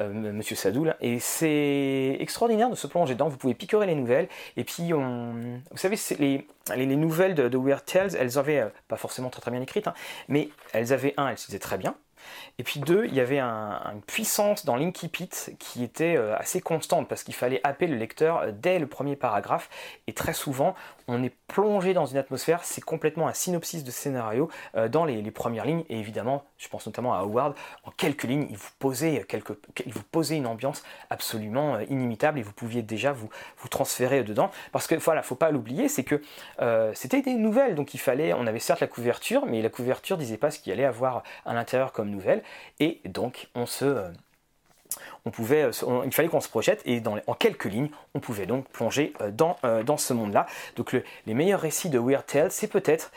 Euh, 0.00 0.32
Monsieur 0.32 0.56
Sadoul. 0.56 0.94
Et 1.00 1.18
c'est 1.18 2.16
extraordinaire 2.18 2.70
de 2.70 2.74
se 2.74 2.86
plonger 2.86 3.14
dedans. 3.14 3.28
Vous 3.28 3.36
pouvez 3.36 3.54
picorer 3.54 3.86
les 3.86 3.94
nouvelles. 3.94 4.28
Et 4.56 4.64
puis, 4.64 4.94
on... 4.94 5.60
vous 5.70 5.76
savez, 5.76 5.96
les, 6.18 6.46
les, 6.74 6.86
les, 6.86 6.96
nouvelles 6.96 7.34
de, 7.34 7.58
Weird 7.58 7.84
Tales, 7.84 8.16
elles 8.18 8.38
avaient, 8.38 8.60
euh, 8.60 8.68
pas 8.88 8.96
forcément 8.96 9.28
très 9.28 9.42
très 9.42 9.50
bien 9.50 9.60
écrites, 9.60 9.88
hein, 9.88 9.94
mais 10.28 10.48
elles 10.72 10.92
avaient 10.92 11.14
un, 11.18 11.28
elles 11.28 11.38
se 11.38 11.46
faisaient 11.46 11.58
très 11.58 11.76
bien. 11.76 11.94
Et 12.58 12.64
puis 12.64 12.80
deux, 12.80 13.06
il 13.06 13.14
y 13.14 13.20
avait 13.20 13.40
une 13.40 14.02
puissance 14.06 14.64
dans 14.64 14.76
l'Inkipit 14.76 15.30
qui 15.58 15.82
était 15.82 16.16
euh, 16.16 16.36
assez 16.36 16.60
constante 16.60 17.08
parce 17.08 17.24
qu'il 17.24 17.34
fallait 17.34 17.60
happer 17.64 17.86
le 17.86 17.96
lecteur 17.96 18.38
euh, 18.38 18.52
dès 18.52 18.78
le 18.78 18.86
premier 18.86 19.16
paragraphe. 19.16 19.68
Et 20.06 20.12
très 20.12 20.32
souvent, 20.32 20.74
on 21.08 21.22
est 21.22 21.34
plongé 21.48 21.94
dans 21.94 22.06
une 22.06 22.18
atmosphère, 22.18 22.62
c'est 22.62 22.80
complètement 22.80 23.26
un 23.26 23.32
synopsis 23.32 23.84
de 23.84 23.90
scénario 23.90 24.48
euh, 24.76 24.88
dans 24.88 25.04
les, 25.04 25.22
premières 25.30 25.64
lignes. 25.64 25.84
Et 25.88 25.98
évidemment, 25.98 26.44
je 26.58 26.68
pense 26.68 26.86
notamment 26.86 27.14
à 27.14 27.18
Howard, 27.18 27.54
en 27.84 27.90
quelques 27.90 28.24
lignes, 28.24 28.46
il 28.50 28.56
vous 28.56 28.70
posait, 28.78 29.24
quelques, 29.26 29.56
il 29.84 29.92
vous 29.92 30.02
posait 30.02 30.36
une 30.36 30.46
ambiance 30.46 30.82
absolument 31.10 31.80
inimitable 31.80 32.38
et 32.38 32.42
vous 32.42 32.52
pouviez 32.52 32.82
déjà 32.82 33.12
vous, 33.12 33.30
vous 33.58 33.68
transférer 33.68 34.22
dedans. 34.24 34.50
Parce 34.72 34.86
que 34.86 34.94
voilà, 34.94 35.22
faut 35.22 35.34
pas 35.34 35.50
l'oublier, 35.50 35.88
c'est 35.88 36.04
que 36.04 36.22
c'était 36.94 37.22
des 37.22 37.34
nouvelles, 37.34 37.74
donc 37.74 37.94
il 37.94 37.98
fallait, 37.98 38.34
on 38.34 38.46
avait 38.46 38.58
certes 38.58 38.80
la 38.80 38.86
couverture, 38.86 39.46
mais 39.46 39.62
la 39.62 39.70
couverture 39.70 40.18
disait 40.18 40.36
pas 40.36 40.50
ce 40.50 40.58
qu'il 40.58 40.72
allait 40.72 40.84
avoir 40.84 41.22
à 41.46 41.54
l'intérieur 41.54 41.92
comme 41.92 42.11
et 42.80 43.00
donc 43.04 43.48
on 43.54 43.66
se, 43.66 43.84
euh, 43.84 44.08
on 45.24 45.30
pouvait, 45.30 45.62
euh, 45.62 46.02
il 46.04 46.12
fallait 46.12 46.28
qu'on 46.28 46.40
se 46.40 46.48
projette 46.48 46.82
et 46.84 47.00
dans, 47.00 47.16
en 47.26 47.34
quelques 47.34 47.64
lignes, 47.64 47.90
on 48.14 48.20
pouvait 48.20 48.46
donc 48.46 48.68
plonger 48.68 49.12
euh, 49.20 49.30
dans, 49.30 49.56
dans 49.84 49.96
ce 49.96 50.12
monde-là. 50.12 50.46
Donc 50.76 50.96
les 51.26 51.34
meilleurs 51.34 51.60
récits 51.60 51.90
de 51.90 51.98
Weird 51.98 52.26
Tales, 52.26 52.50
c'est 52.50 52.68
peut-être 52.68 53.12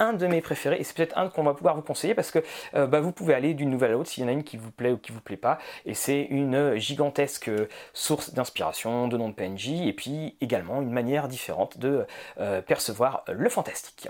un 0.00 0.12
de 0.12 0.26
mes 0.26 0.40
préférés 0.40 0.76
et 0.80 0.84
c'est 0.84 0.96
peut-être 0.96 1.16
un 1.16 1.28
qu'on 1.28 1.44
va 1.44 1.54
pouvoir 1.54 1.76
vous 1.76 1.82
conseiller 1.82 2.14
parce 2.14 2.32
que 2.32 2.40
bah, 2.72 3.00
vous 3.00 3.12
pouvez 3.12 3.32
aller 3.32 3.54
d'une 3.54 3.70
nouvelle 3.70 3.92
à 3.92 3.94
l'autre 3.94 4.10
s'il 4.10 4.24
y 4.24 4.26
en 4.26 4.28
a 4.28 4.32
une 4.32 4.42
qui 4.42 4.56
vous 4.56 4.72
plaît 4.72 4.90
ou 4.90 4.96
qui 4.96 5.12
vous 5.12 5.20
plaît 5.20 5.36
pas 5.36 5.58
et 5.86 5.94
c'est 5.94 6.22
une 6.22 6.74
gigantesque 6.74 7.48
source 7.92 8.34
d'inspiration, 8.34 9.06
de 9.06 9.16
nom 9.16 9.28
de 9.28 9.34
PNJ 9.34 9.68
et 9.86 9.92
puis 9.92 10.36
également 10.40 10.82
une 10.82 10.90
manière 10.90 11.28
différente 11.28 11.78
de 11.78 12.06
percevoir 12.66 13.22
le 13.28 13.48
fantastique. 13.48 14.08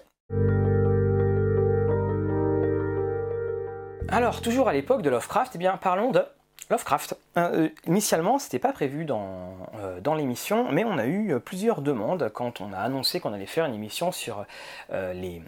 Alors, 4.14 4.42
toujours 4.42 4.68
à 4.68 4.73
l'époque 4.73 5.02
de 5.02 5.11
Lovecraft, 5.11 5.56
eh 5.56 5.59
bien, 5.59 5.76
parlons 5.76 6.12
de 6.12 6.25
Lovecraft. 6.71 7.16
Euh, 7.37 7.68
initialement, 7.85 8.38
ce 8.38 8.47
n'était 8.47 8.61
pas 8.61 8.73
prévu 8.73 9.04
dans, 9.04 9.56
euh, 9.80 10.00
dans 10.00 10.14
l'émission, 10.14 10.71
mais 10.71 10.85
on 10.85 10.99
a 10.99 11.06
eu 11.09 11.40
plusieurs 11.40 11.83
demandes 11.83 12.30
quand 12.33 12.61
on 12.61 12.73
a 12.73 12.78
annoncé 12.78 13.18
qu'on 13.18 13.33
allait 13.33 13.44
faire 13.44 13.64
une 13.64 13.75
émission 13.75 14.12
sur 14.12 14.47
euh, 14.92 15.12
les 15.14 15.42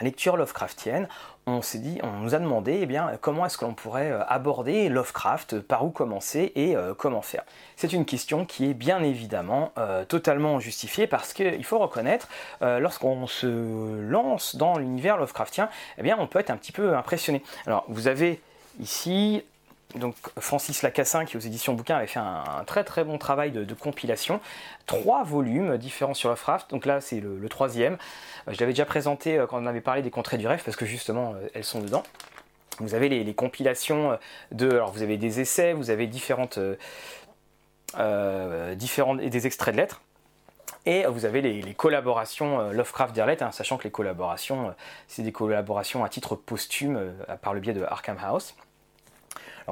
lectures 0.00 0.36
Lovecraftiennes. 0.36 1.08
On 1.46 1.62
s'est 1.62 1.78
dit, 1.78 1.98
on 2.02 2.18
nous 2.20 2.34
a 2.34 2.38
demandé 2.38 2.78
eh 2.82 2.86
bien, 2.86 3.10
comment 3.20 3.46
est-ce 3.46 3.58
que 3.58 3.64
l'on 3.64 3.74
pourrait 3.74 4.12
aborder 4.28 4.88
Lovecraft, 4.88 5.60
par 5.60 5.84
où 5.84 5.90
commencer 5.90 6.52
et 6.54 6.76
comment 6.98 7.22
faire? 7.22 7.42
C'est 7.76 7.92
une 7.92 8.04
question 8.04 8.44
qui 8.44 8.70
est 8.70 8.74
bien 8.74 9.02
évidemment 9.02 9.72
totalement 10.08 10.60
justifiée 10.60 11.06
parce 11.06 11.32
qu'il 11.32 11.64
faut 11.64 11.78
reconnaître, 11.78 12.28
lorsqu'on 12.60 13.26
se 13.26 13.46
lance 14.00 14.54
dans 14.54 14.78
l'univers 14.78 15.16
Lovecraftien, 15.16 15.70
eh 15.98 16.02
bien, 16.02 16.16
on 16.20 16.26
peut 16.26 16.38
être 16.38 16.50
un 16.50 16.56
petit 16.56 16.72
peu 16.72 16.94
impressionné. 16.94 17.42
Alors, 17.66 17.84
vous 17.88 18.06
avez 18.06 18.40
ici 18.78 19.42
donc 19.94 20.14
Francis 20.38 20.82
Lacassin, 20.82 21.24
qui 21.24 21.36
aux 21.36 21.40
éditions 21.40 21.74
bouquins 21.74 21.96
avait 21.96 22.06
fait 22.06 22.20
un, 22.20 22.44
très 22.66 22.84
très 22.84 23.04
bon 23.04 23.18
travail 23.18 23.50
de, 23.50 23.74
compilation. 23.74 24.40
Trois 24.86 25.24
volumes 25.24 25.76
différents 25.78 26.14
sur 26.14 26.28
Lovecraft. 26.28 26.70
Donc 26.70 26.86
là, 26.86 27.00
c'est 27.00 27.20
le, 27.20 27.48
troisième. 27.48 27.94
Euh, 28.48 28.52
je 28.52 28.60
l'avais 28.60 28.72
déjà 28.72 28.84
présenté 28.84 29.38
euh, 29.38 29.46
quand 29.46 29.62
on 29.62 29.66
avait 29.66 29.80
parlé 29.80 30.02
des 30.02 30.10
contrées 30.10 30.38
du 30.38 30.46
rêve, 30.46 30.62
parce 30.64 30.76
que 30.76 30.86
justement, 30.86 31.34
euh, 31.34 31.48
elles 31.54 31.64
sont 31.64 31.80
dedans. 31.80 32.02
Vous 32.78 32.94
avez 32.94 33.08
les, 33.08 33.34
compilations 33.34 34.18
de. 34.52 34.70
Alors, 34.70 34.92
vous 34.92 35.02
avez 35.02 35.18
des 35.18 35.40
essais, 35.40 35.72
vous 35.74 35.90
avez 35.90 36.06
différentes. 36.06 36.58
différentes 38.76 39.20
des 39.20 39.46
extraits 39.46 39.74
de 39.74 39.80
lettres. 39.80 40.00
Et 40.86 41.04
vous 41.04 41.26
avez 41.26 41.42
les, 41.42 41.74
collaborations 41.74 42.70
Lovecraft 42.70 43.14
d'Erlet, 43.14 43.42
hein, 43.42 43.50
sachant 43.52 43.76
que 43.76 43.84
les 43.84 43.90
collaborations, 43.90 44.74
c'est 45.08 45.22
des 45.22 45.32
collaborations 45.32 46.04
à 46.04 46.08
titre 46.08 46.36
posthume 46.36 47.12
par 47.42 47.52
le 47.52 47.60
biais 47.60 47.74
de 47.74 47.82
Arkham 47.82 48.16
House 48.22 48.54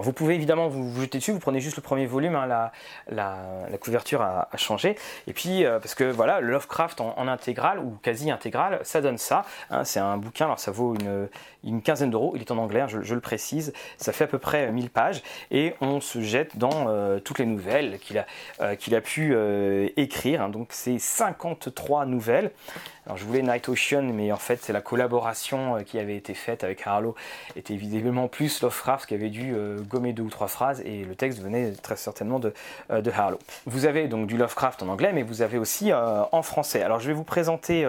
Vous 0.00 0.12
pouvez 0.12 0.34
évidemment 0.34 0.68
vous, 0.68 1.00
jeter 1.00 1.18
dessus, 1.18 1.32
vous 1.32 1.38
prenez 1.38 1.60
juste 1.60 1.76
le 1.76 1.82
premier 1.82 2.06
volume, 2.06 2.34
hein, 2.36 2.70
la, 3.08 3.78
couverture 3.80 4.22
a, 4.22 4.48
changé. 4.56 4.96
Et 5.26 5.32
puis, 5.32 5.64
euh, 5.64 5.78
parce 5.78 5.94
que 5.94 6.04
voilà, 6.04 6.40
Lovecraft 6.40 7.00
en, 7.00 7.28
intégral 7.28 7.78
ou 7.78 7.98
quasi 8.02 8.30
intégral, 8.30 8.80
ça 8.82 9.00
donne 9.00 9.18
ça. 9.18 9.44
Hein. 9.70 9.84
c'est 9.84 10.00
un 10.00 10.16
bouquin, 10.16 10.46
alors 10.46 10.58
ça 10.58 10.70
vaut 10.70 10.94
une, 11.64 11.82
quinzaine 11.82 12.10
d'euros, 12.10 12.32
il 12.34 12.40
est 12.40 12.50
en 12.50 12.58
anglais, 12.58 12.80
hein, 12.80 12.86
je, 12.88 13.14
le 13.14 13.20
précise. 13.20 13.72
Ça 13.96 14.12
fait 14.12 14.24
à 14.24 14.28
peu 14.28 14.38
près 14.38 14.70
1000 14.72 14.90
pages 14.90 15.22
et 15.50 15.74
on 15.80 16.00
se 16.00 16.20
jette 16.20 16.56
dans 16.56 16.86
euh, 16.88 17.20
toutes 17.20 17.38
les 17.38 17.46
nouvelles 17.46 17.98
qu'il 17.98 18.18
a, 18.18 18.26
a 18.60 19.00
pu 19.00 19.36
écrire. 19.96 20.48
donc 20.48 20.68
c'est 20.70 20.98
53 20.98 22.06
nouvelles. 22.06 22.50
Alors 23.06 23.16
je 23.16 23.24
voulais 23.24 23.42
Night 23.42 23.68
Ocean, 23.68 24.02
mais 24.02 24.32
en 24.32 24.36
fait 24.36 24.62
c'est 24.62 24.72
la 24.72 24.82
collaboration 24.82 25.82
qui 25.84 25.98
avait 25.98 26.16
été 26.16 26.34
faite 26.34 26.62
avec 26.62 26.86
Harlow 26.86 27.14
était 27.56 27.76
visiblement 27.76 28.28
plus 28.28 28.60
Lovecraft 28.62 29.06
qui 29.06 29.14
avait 29.14 29.30
dû 29.30 29.54
euh, 29.54 29.78
gommer 29.88 30.12
deux 30.12 30.22
ou 30.22 30.30
trois 30.30 30.48
phrases 30.48 30.80
et 30.84 31.04
le 31.04 31.14
texte 31.14 31.40
venait 31.40 31.72
très 31.72 31.96
certainement 31.96 32.38
de, 32.38 32.52
euh, 32.90 33.00
de 33.00 33.10
Harlow. 33.10 33.38
Vous 33.66 33.86
avez 33.86 34.08
donc 34.08 34.26
du 34.26 34.36
Lovecraft 34.36 34.82
en 34.82 34.88
anglais, 34.88 35.12
mais 35.12 35.22
vous 35.22 35.42
avez 35.42 35.58
aussi 35.58 35.92
euh, 35.92 36.22
en 36.32 36.42
français. 36.42 36.82
Alors 36.82 37.00
je 37.00 37.08
vais 37.08 37.14
vous 37.14 37.24
présenter 37.24 37.86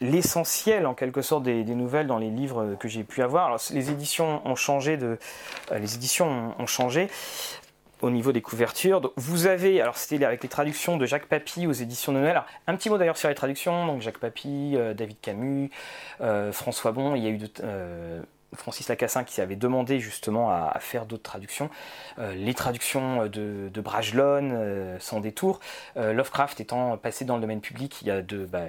l'essentiel 0.00 0.86
en 0.86 0.94
quelque 0.94 1.22
sorte 1.22 1.44
des, 1.44 1.64
nouvelles 1.64 2.06
dans 2.06 2.18
les 2.18 2.30
livres 2.30 2.76
que 2.78 2.88
j'ai 2.88 3.04
pu 3.04 3.22
avoir. 3.22 3.46
Alors, 3.46 3.60
les 3.70 3.90
éditions 3.90 4.46
ont 4.46 4.56
changé 4.56 4.96
de, 4.96 5.18
les 5.70 5.94
éditions 5.94 6.54
ont 6.58 6.66
changé 6.66 7.08
au 8.00 8.10
niveau 8.10 8.32
des 8.32 8.42
couvertures. 8.42 9.12
vous 9.16 9.46
avez, 9.46 9.80
alors 9.80 9.96
c'était 9.96 10.24
avec 10.24 10.42
les 10.42 10.48
traductions 10.48 10.96
de 10.96 11.06
Jacques 11.06 11.26
Papy 11.26 11.66
aux 11.66 11.72
éditions 11.72 12.12
de 12.12 12.18
Noël. 12.18 12.32
Alors, 12.32 12.46
un 12.66 12.74
petit 12.76 12.90
mot 12.90 12.98
d'ailleurs 12.98 13.16
sur 13.16 13.28
les 13.28 13.34
traductions. 13.34 13.86
Donc 13.86 14.02
Jacques 14.02 14.18
Papy, 14.18 14.76
David 14.96 15.20
Camus, 15.20 15.70
François 16.50 16.92
Bon. 16.92 17.14
Il 17.14 17.22
y 17.22 17.26
a 17.26 17.30
eu 17.30 17.38
de, 17.38 17.48
Francis 18.54 18.88
Lacassin 18.88 19.24
qui 19.24 19.40
avait 19.40 19.56
demandé 19.56 20.00
justement 20.00 20.50
à, 20.50 20.78
faire 20.80 21.06
d'autres 21.06 21.22
traductions. 21.22 21.70
Euh, 22.18 22.34
les 22.34 22.54
traductions 22.54 23.26
de, 23.26 23.70
de 23.72 23.82
euh, 23.84 24.96
sans 25.00 25.20
détour. 25.20 25.60
Euh, 25.96 26.12
Lovecraft 26.12 26.60
étant 26.60 26.96
passé 26.96 27.24
dans 27.24 27.36
le 27.36 27.40
domaine 27.40 27.60
public, 27.60 28.08
bah, 28.50 28.60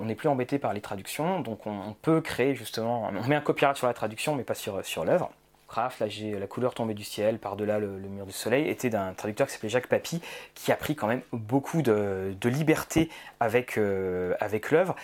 on 0.00 0.04
n'est 0.04 0.14
plus 0.14 0.28
embêté 0.28 0.58
par 0.58 0.72
les 0.72 0.80
traductions, 0.80 1.40
donc 1.40 1.66
on, 1.66 1.94
peut 2.02 2.20
créer 2.20 2.54
justement, 2.54 3.10
on 3.10 3.26
met 3.26 3.36
un 3.36 3.40
copyright 3.40 3.76
sur 3.76 3.86
la 3.86 3.94
traduction 3.94 4.34
mais 4.34 4.44
pas 4.44 4.54
sur, 4.54 4.84
sur 4.84 5.04
l'œuvre. 5.04 5.30
Lovecraft, 5.68 6.00
là 6.00 6.08
j'ai 6.08 6.38
La 6.38 6.46
couleur 6.46 6.74
tombée 6.74 6.94
du 6.94 7.04
ciel, 7.04 7.38
par-delà 7.38 7.78
le, 7.78 7.88
mur 7.88 8.26
du 8.26 8.32
soleil, 8.32 8.68
était 8.68 8.90
d'un 8.90 9.12
traducteur 9.12 9.46
qui 9.46 9.52
s'appelait 9.52 9.68
Jacques 9.68 9.88
Papy, 9.88 10.20
qui 10.54 10.72
a 10.72 10.76
pris 10.76 10.96
quand 10.96 11.06
même 11.06 11.22
beaucoup 11.32 11.82
de, 11.82 12.34
liberté 12.44 13.08
avec, 13.38 13.78
avec 14.40 14.70
l'œuvre. 14.70 14.96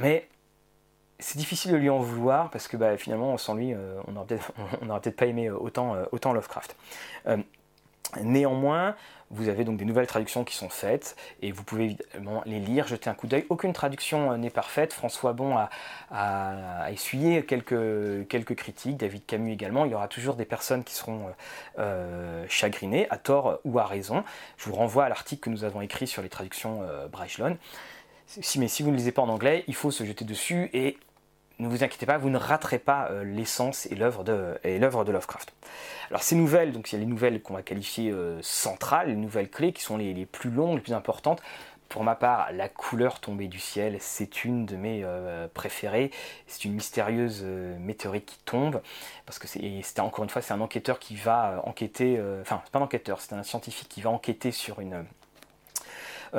Mais 0.00 0.26
c'est 1.18 1.38
difficile 1.38 1.72
de 1.72 1.76
lui 1.76 1.90
en 1.90 1.98
vouloir 1.98 2.50
parce 2.50 2.68
que 2.68 2.76
bah, 2.76 2.96
finalement, 2.96 3.36
sans 3.38 3.54
lui, 3.54 3.72
euh, 3.72 4.00
on 4.08 4.12
n'aurait 4.12 4.26
peut-être 5.00 5.16
pas 5.16 5.26
aimé 5.26 5.46
euh, 5.46 5.56
autant, 5.56 5.94
euh, 5.94 6.04
autant 6.12 6.32
Lovecraft. 6.32 6.76
néanmoins, 8.20 8.94
vous 9.30 9.48
avez 9.48 9.64
donc 9.64 9.78
des 9.78 9.84
nouvelles 9.84 10.06
traductions 10.06 10.44
qui 10.44 10.54
sont 10.54 10.68
faites 10.68 11.16
et 11.40 11.50
vous 11.50 11.64
pouvez 11.64 11.84
évidemment 11.84 12.42
les 12.46 12.60
lire, 12.60 12.86
jeter 12.86 13.10
un 13.10 13.14
coup 13.14 13.26
d'œil. 13.26 13.46
Aucune 13.48 13.72
traduction 13.72 14.36
n'est 14.36 14.50
parfaite. 14.50 14.92
François 14.92 15.32
Bon 15.32 15.56
a, 15.56 16.90
essuyé 16.92 17.44
quelques, 17.44 18.28
quelques 18.28 18.54
critiques, 18.54 18.98
David 18.98 19.26
Camus 19.26 19.52
également. 19.52 19.86
Il 19.86 19.92
y 19.92 19.94
aura 19.94 20.06
toujours 20.06 20.36
des 20.36 20.44
personnes 20.44 20.84
qui 20.84 20.94
seront 20.94 21.32
chagrinées, 22.48 23.08
à 23.10 23.16
tort 23.16 23.58
ou 23.64 23.78
à 23.78 23.86
raison. 23.86 24.22
Je 24.56 24.68
vous 24.68 24.76
renvoie 24.76 25.06
à 25.06 25.08
l'article 25.08 25.42
que 25.42 25.50
nous 25.50 25.64
avons 25.64 25.80
écrit 25.80 26.06
sur 26.06 26.22
les 26.22 26.28
traductions 26.28 26.82
euh, 26.82 27.08
Si, 28.26 28.58
mais 28.58 28.68
si 28.68 28.82
vous 28.82 28.90
ne 28.90 28.96
lisez 28.96 29.12
pas 29.12 29.22
en 29.22 29.28
anglais, 29.28 29.64
il 29.68 29.74
faut 29.74 29.90
se 29.90 30.04
jeter 30.04 30.24
dessus 30.24 30.70
et 30.72 30.98
ne 31.58 31.68
vous 31.68 31.84
inquiétez 31.84 32.06
pas, 32.06 32.18
vous 32.18 32.30
ne 32.30 32.38
raterez 32.38 32.78
pas 32.78 33.08
euh, 33.10 33.24
l'essence 33.24 33.86
et 33.86 33.94
l'œuvre 33.94 34.24
de, 34.24 34.58
de, 34.64 35.12
Lovecraft. 35.12 35.52
Alors 36.10 36.22
ces 36.22 36.34
nouvelles, 36.34 36.72
donc 36.72 36.90
il 36.90 36.96
y 36.96 36.98
a 36.98 37.00
les 37.00 37.06
nouvelles 37.06 37.40
qu'on 37.42 37.54
va 37.54 37.62
qualifier 37.62 38.10
euh, 38.10 38.40
centrales, 38.42 39.08
les 39.08 39.16
nouvelles 39.16 39.48
clés 39.48 39.72
qui 39.72 39.82
sont 39.82 39.96
les, 39.96 40.26
plus 40.26 40.50
longues, 40.50 40.76
les 40.76 40.80
plus 40.80 40.94
importantes. 40.94 41.40
Pour 41.88 42.02
ma 42.02 42.16
part, 42.16 42.50
la 42.52 42.68
couleur 42.68 43.20
tombée 43.20 43.46
du 43.46 43.60
ciel, 43.60 43.98
c'est 44.00 44.44
une 44.44 44.66
de 44.66 44.74
mes 44.74 45.02
euh, 45.04 45.46
préférées. 45.52 46.10
C'est 46.48 46.64
une 46.64 46.72
mystérieuse 46.72 47.44
météorite 47.44 48.26
qui 48.26 48.38
tombe, 48.44 48.80
parce 49.26 49.38
que 49.38 49.46
c'est 49.46 50.00
encore 50.00 50.24
une 50.24 50.30
fois, 50.30 50.42
c'est 50.42 50.54
un 50.54 50.60
enquêteur 50.60 50.98
qui 50.98 51.14
va 51.14 51.62
enquêter, 51.64 52.20
enfin, 52.40 52.62
c'est 52.64 52.72
pas 52.72 52.80
un 52.80 52.82
enquêteur, 52.82 53.20
c'est 53.20 53.34
un 53.34 53.42
scientifique 53.44 53.88
qui 53.88 54.00
va 54.00 54.10
enquêter 54.10 54.50
sur 54.50 54.80
une, 54.80 54.94
euh, 54.94 55.02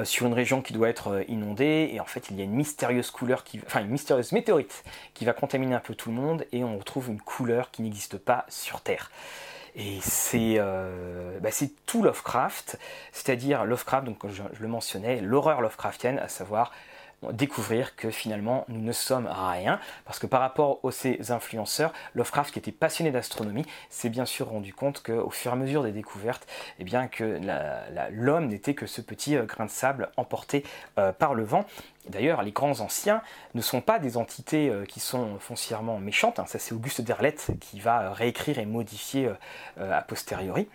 sur 0.03 0.25
une 0.25 0.33
région 0.33 0.61
qui 0.61 0.73
doit 0.73 0.89
être 0.89 1.07
euh, 1.09 1.23
inondée 1.27 1.89
et 1.93 1.99
en 1.99 2.05
fait 2.05 2.29
il 2.29 2.37
y 2.37 2.41
a 2.41 2.43
une 2.43 2.53
mystérieuse 2.53 3.11
couleur 3.11 3.43
qui, 3.43 3.61
enfin 3.65 3.81
une 3.81 3.89
mystérieuse 3.89 4.31
météorite 4.33 4.83
qui 5.13 5.23
va 5.25 5.33
contaminer 5.33 5.75
un 5.75 5.79
peu 5.79 5.95
tout 5.95 6.09
le 6.09 6.15
monde 6.15 6.45
et 6.51 6.63
on 6.63 6.77
retrouve 6.77 7.09
une 7.09 7.21
couleur 7.21 7.71
qui 7.71 7.81
n'existe 7.81 8.17
pas 8.17 8.45
sur 8.49 8.81
Terre. 8.81 9.11
Et 9.77 9.99
c'est 10.01 10.55
euh, 10.57 11.39
bah, 11.41 11.49
tout 11.85 12.01
Lovecraft, 12.01 12.79
c'est-à-dire 13.11 13.65
Lovecraft, 13.65 14.05
donc 14.05 14.25
je 14.31 14.43
le 14.57 14.67
mentionnais, 14.67 15.19
l'horreur 15.19 15.59
Lovecraftienne, 15.59 16.17
à 16.19 16.29
savoir 16.29 16.71
découvrir 17.34 17.96
que 17.96 18.10
finalement 18.10 18.65
nous 18.67 18.82
ne 18.82 18.91
sommes 18.91 19.27
rien, 19.27 19.79
parce 20.05 20.20
que 20.20 20.27
par 20.27 20.41
rapport 20.41 20.79
aux 20.84 20.91
ces 20.91 21.32
influenceurs, 21.32 21.94
Lovecraft 22.13 22.53
qui 22.53 22.60
était 22.60 22.72
passionné 22.72 23.12
d'astronomie 23.12 23.65
s'est 23.89 24.10
bien 24.10 24.25
sûr 24.25 24.50
rendu 24.50 24.74
compte 24.74 25.03
qu'au 25.03 25.29
fur 25.29 25.51
et 25.51 25.53
à 25.53 25.58
mesure 25.58 25.84
des 25.84 25.91
découvertes, 25.91 26.48
eh 26.79 26.84
bien 26.84 27.08
que 27.08 27.39
l'homme 28.12 28.48
n'était 28.48 28.74
que 28.74 28.86
ce 28.86 29.01
petit 29.01 29.36
euh, 29.36 29.46
grain 29.46 29.65
de 29.65 29.72
sable 29.72 30.10
emporté 30.17 30.63
euh, 30.98 31.12
par 31.12 31.34
le 31.34 31.44
vent. 31.44 31.65
D'ailleurs, 32.10 32.44
les 32.44 32.51
grands 32.51 32.79
anciens 32.82 33.22
ne 33.55 33.62
sont 33.62 33.82
pas 33.82 34.00
des 34.00 34.17
entités 34.17 34.70
euh, 34.70 34.86
qui 34.86 35.00
sont 35.00 35.39
foncièrement 35.39 36.00
méchantes, 36.00 36.39
hein. 36.39 36.46
ça 36.48 36.60
c'est 36.60 36.74
Auguste 36.74 37.01
Derleth 37.01 37.51
qui 37.60 37.79
va 37.79 38.13
réécrire 38.13 38.60
et 38.60 38.65
modifier 38.65 39.29
a 39.79 40.01
posteriori. 40.01 40.67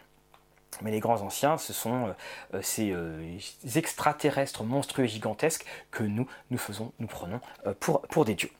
Mais 0.82 0.90
les 0.90 1.00
grands 1.00 1.20
anciens, 1.22 1.58
ce 1.58 1.72
sont 1.72 2.08
euh, 2.08 2.12
euh, 2.54 2.62
ces 2.62 2.90
euh, 2.90 3.38
extraterrestres 3.74 4.64
monstrueux 4.64 5.04
et 5.04 5.08
gigantesques 5.08 5.66
que 5.90 6.02
nous, 6.02 6.26
nous 6.50 6.58
faisons, 6.58 6.92
nous 6.98 7.06
prenons 7.06 7.40
pour 7.80 8.24
des 8.24 8.34
dieux. 8.34 8.50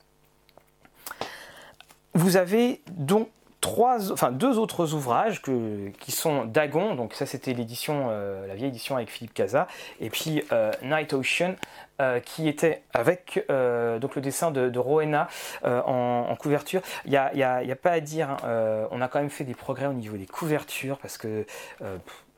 Vous 2.14 2.36
avez 2.36 2.82
donc 2.90 3.28
trois, 3.60 4.10
enfin 4.12 4.30
deux 4.30 4.58
autres 4.58 4.94
ouvrages 4.94 5.42
qui 5.42 6.12
sont 6.12 6.44
Dagon, 6.44 6.94
donc 6.94 7.14
ça 7.14 7.26
c'était 7.26 7.52
l'édition, 7.52 8.08
la 8.08 8.54
vieille 8.54 8.68
édition 8.68 8.96
avec 8.96 9.10
Philippe 9.10 9.34
Casa, 9.34 9.66
et 10.00 10.10
puis 10.10 10.42
Night 10.82 11.12
Ocean 11.12 11.54
euh, 12.00 12.18
qui 12.18 12.48
était 12.48 12.82
avec 12.94 13.44
euh, 13.50 13.98
donc 13.98 14.14
le 14.16 14.22
dessin 14.22 14.50
de, 14.50 14.78
Rowena 14.78 15.28
euh, 15.64 15.82
en, 15.82 16.34
couverture. 16.36 16.80
Il 17.04 17.10
n'y 17.10 17.16
a, 17.18 17.56
a, 17.56 17.76
pas 17.76 17.90
à 17.90 18.00
dire, 18.00 18.30
hein, 18.30 18.88
on 18.90 19.02
a 19.02 19.08
quand 19.08 19.18
même 19.18 19.28
fait 19.28 19.44
des 19.44 19.54
progrès 19.54 19.84
au 19.84 19.92
niveau 19.92 20.16
des 20.16 20.26
couvertures 20.26 20.96
parce 20.96 21.18
que 21.18 21.44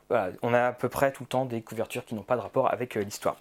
on 0.09 0.53
a 0.53 0.67
à 0.67 0.71
peu 0.73 0.89
près 0.89 1.13
tout 1.13 1.23
le 1.23 1.27
temps 1.27 1.45
des 1.45 1.61
couvertures 1.61 2.03
qui 2.03 2.13
n'ont 2.13 2.23
pas 2.23 2.35
de 2.35 2.41
rapport 2.41 2.73
avec 2.73 2.95
l'histoire. 2.95 3.37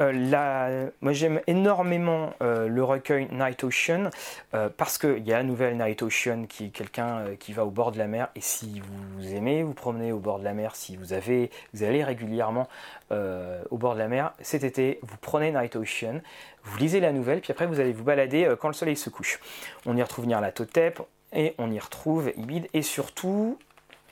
Euh, 0.00 0.90
moi 1.00 1.12
j'aime 1.12 1.40
énormément 1.46 2.34
euh, 2.42 2.68
le 2.68 2.84
recueil 2.84 3.28
Night 3.32 3.64
Ocean 3.64 4.10
euh, 4.54 4.68
parce 4.74 4.98
qu'il 4.98 5.26
y 5.26 5.32
a 5.32 5.38
la 5.38 5.42
nouvelle 5.42 5.76
Night 5.76 6.02
Ocean 6.02 6.44
qui 6.46 6.66
est 6.66 6.68
quelqu'un 6.68 7.24
qui 7.38 7.52
va 7.52 7.64
au 7.64 7.70
bord 7.70 7.92
de 7.92 7.98
la 7.98 8.06
mer 8.06 8.28
et 8.34 8.40
si 8.40 8.80
vous 8.80 9.34
aimez 9.34 9.62
vous 9.62 9.72
promener 9.72 10.12
au 10.12 10.18
bord 10.18 10.38
de 10.38 10.44
la 10.44 10.52
mer, 10.52 10.76
si 10.76 10.96
vous, 10.96 11.12
avez, 11.12 11.50
vous 11.72 11.82
allez 11.82 12.04
régulièrement 12.04 12.68
au 13.10 13.78
bord 13.78 13.94
de 13.94 13.98
la 13.98 14.08
mer, 14.08 14.32
cet 14.40 14.64
été 14.64 14.98
vous 15.02 15.16
prenez 15.20 15.52
Night 15.52 15.76
Ocean, 15.76 16.20
vous 16.64 16.78
lisez 16.78 17.00
la 17.00 17.12
nouvelle 17.12 17.40
puis 17.40 17.52
après 17.52 17.66
vous 17.66 17.80
allez 17.80 17.92
vous 17.92 18.04
balader 18.04 18.54
quand 18.60 18.68
le 18.68 18.74
soleil 18.74 18.96
se 18.96 19.10
couche. 19.10 19.40
On 19.86 19.96
y 19.96 20.02
retrouve 20.02 20.26
Nyarlathotep 20.26 21.00
et 21.32 21.54
on 21.58 21.70
y 21.70 21.78
retrouve 21.78 22.32
Ibid 22.36 22.68
et 22.74 22.82
surtout 22.82 23.58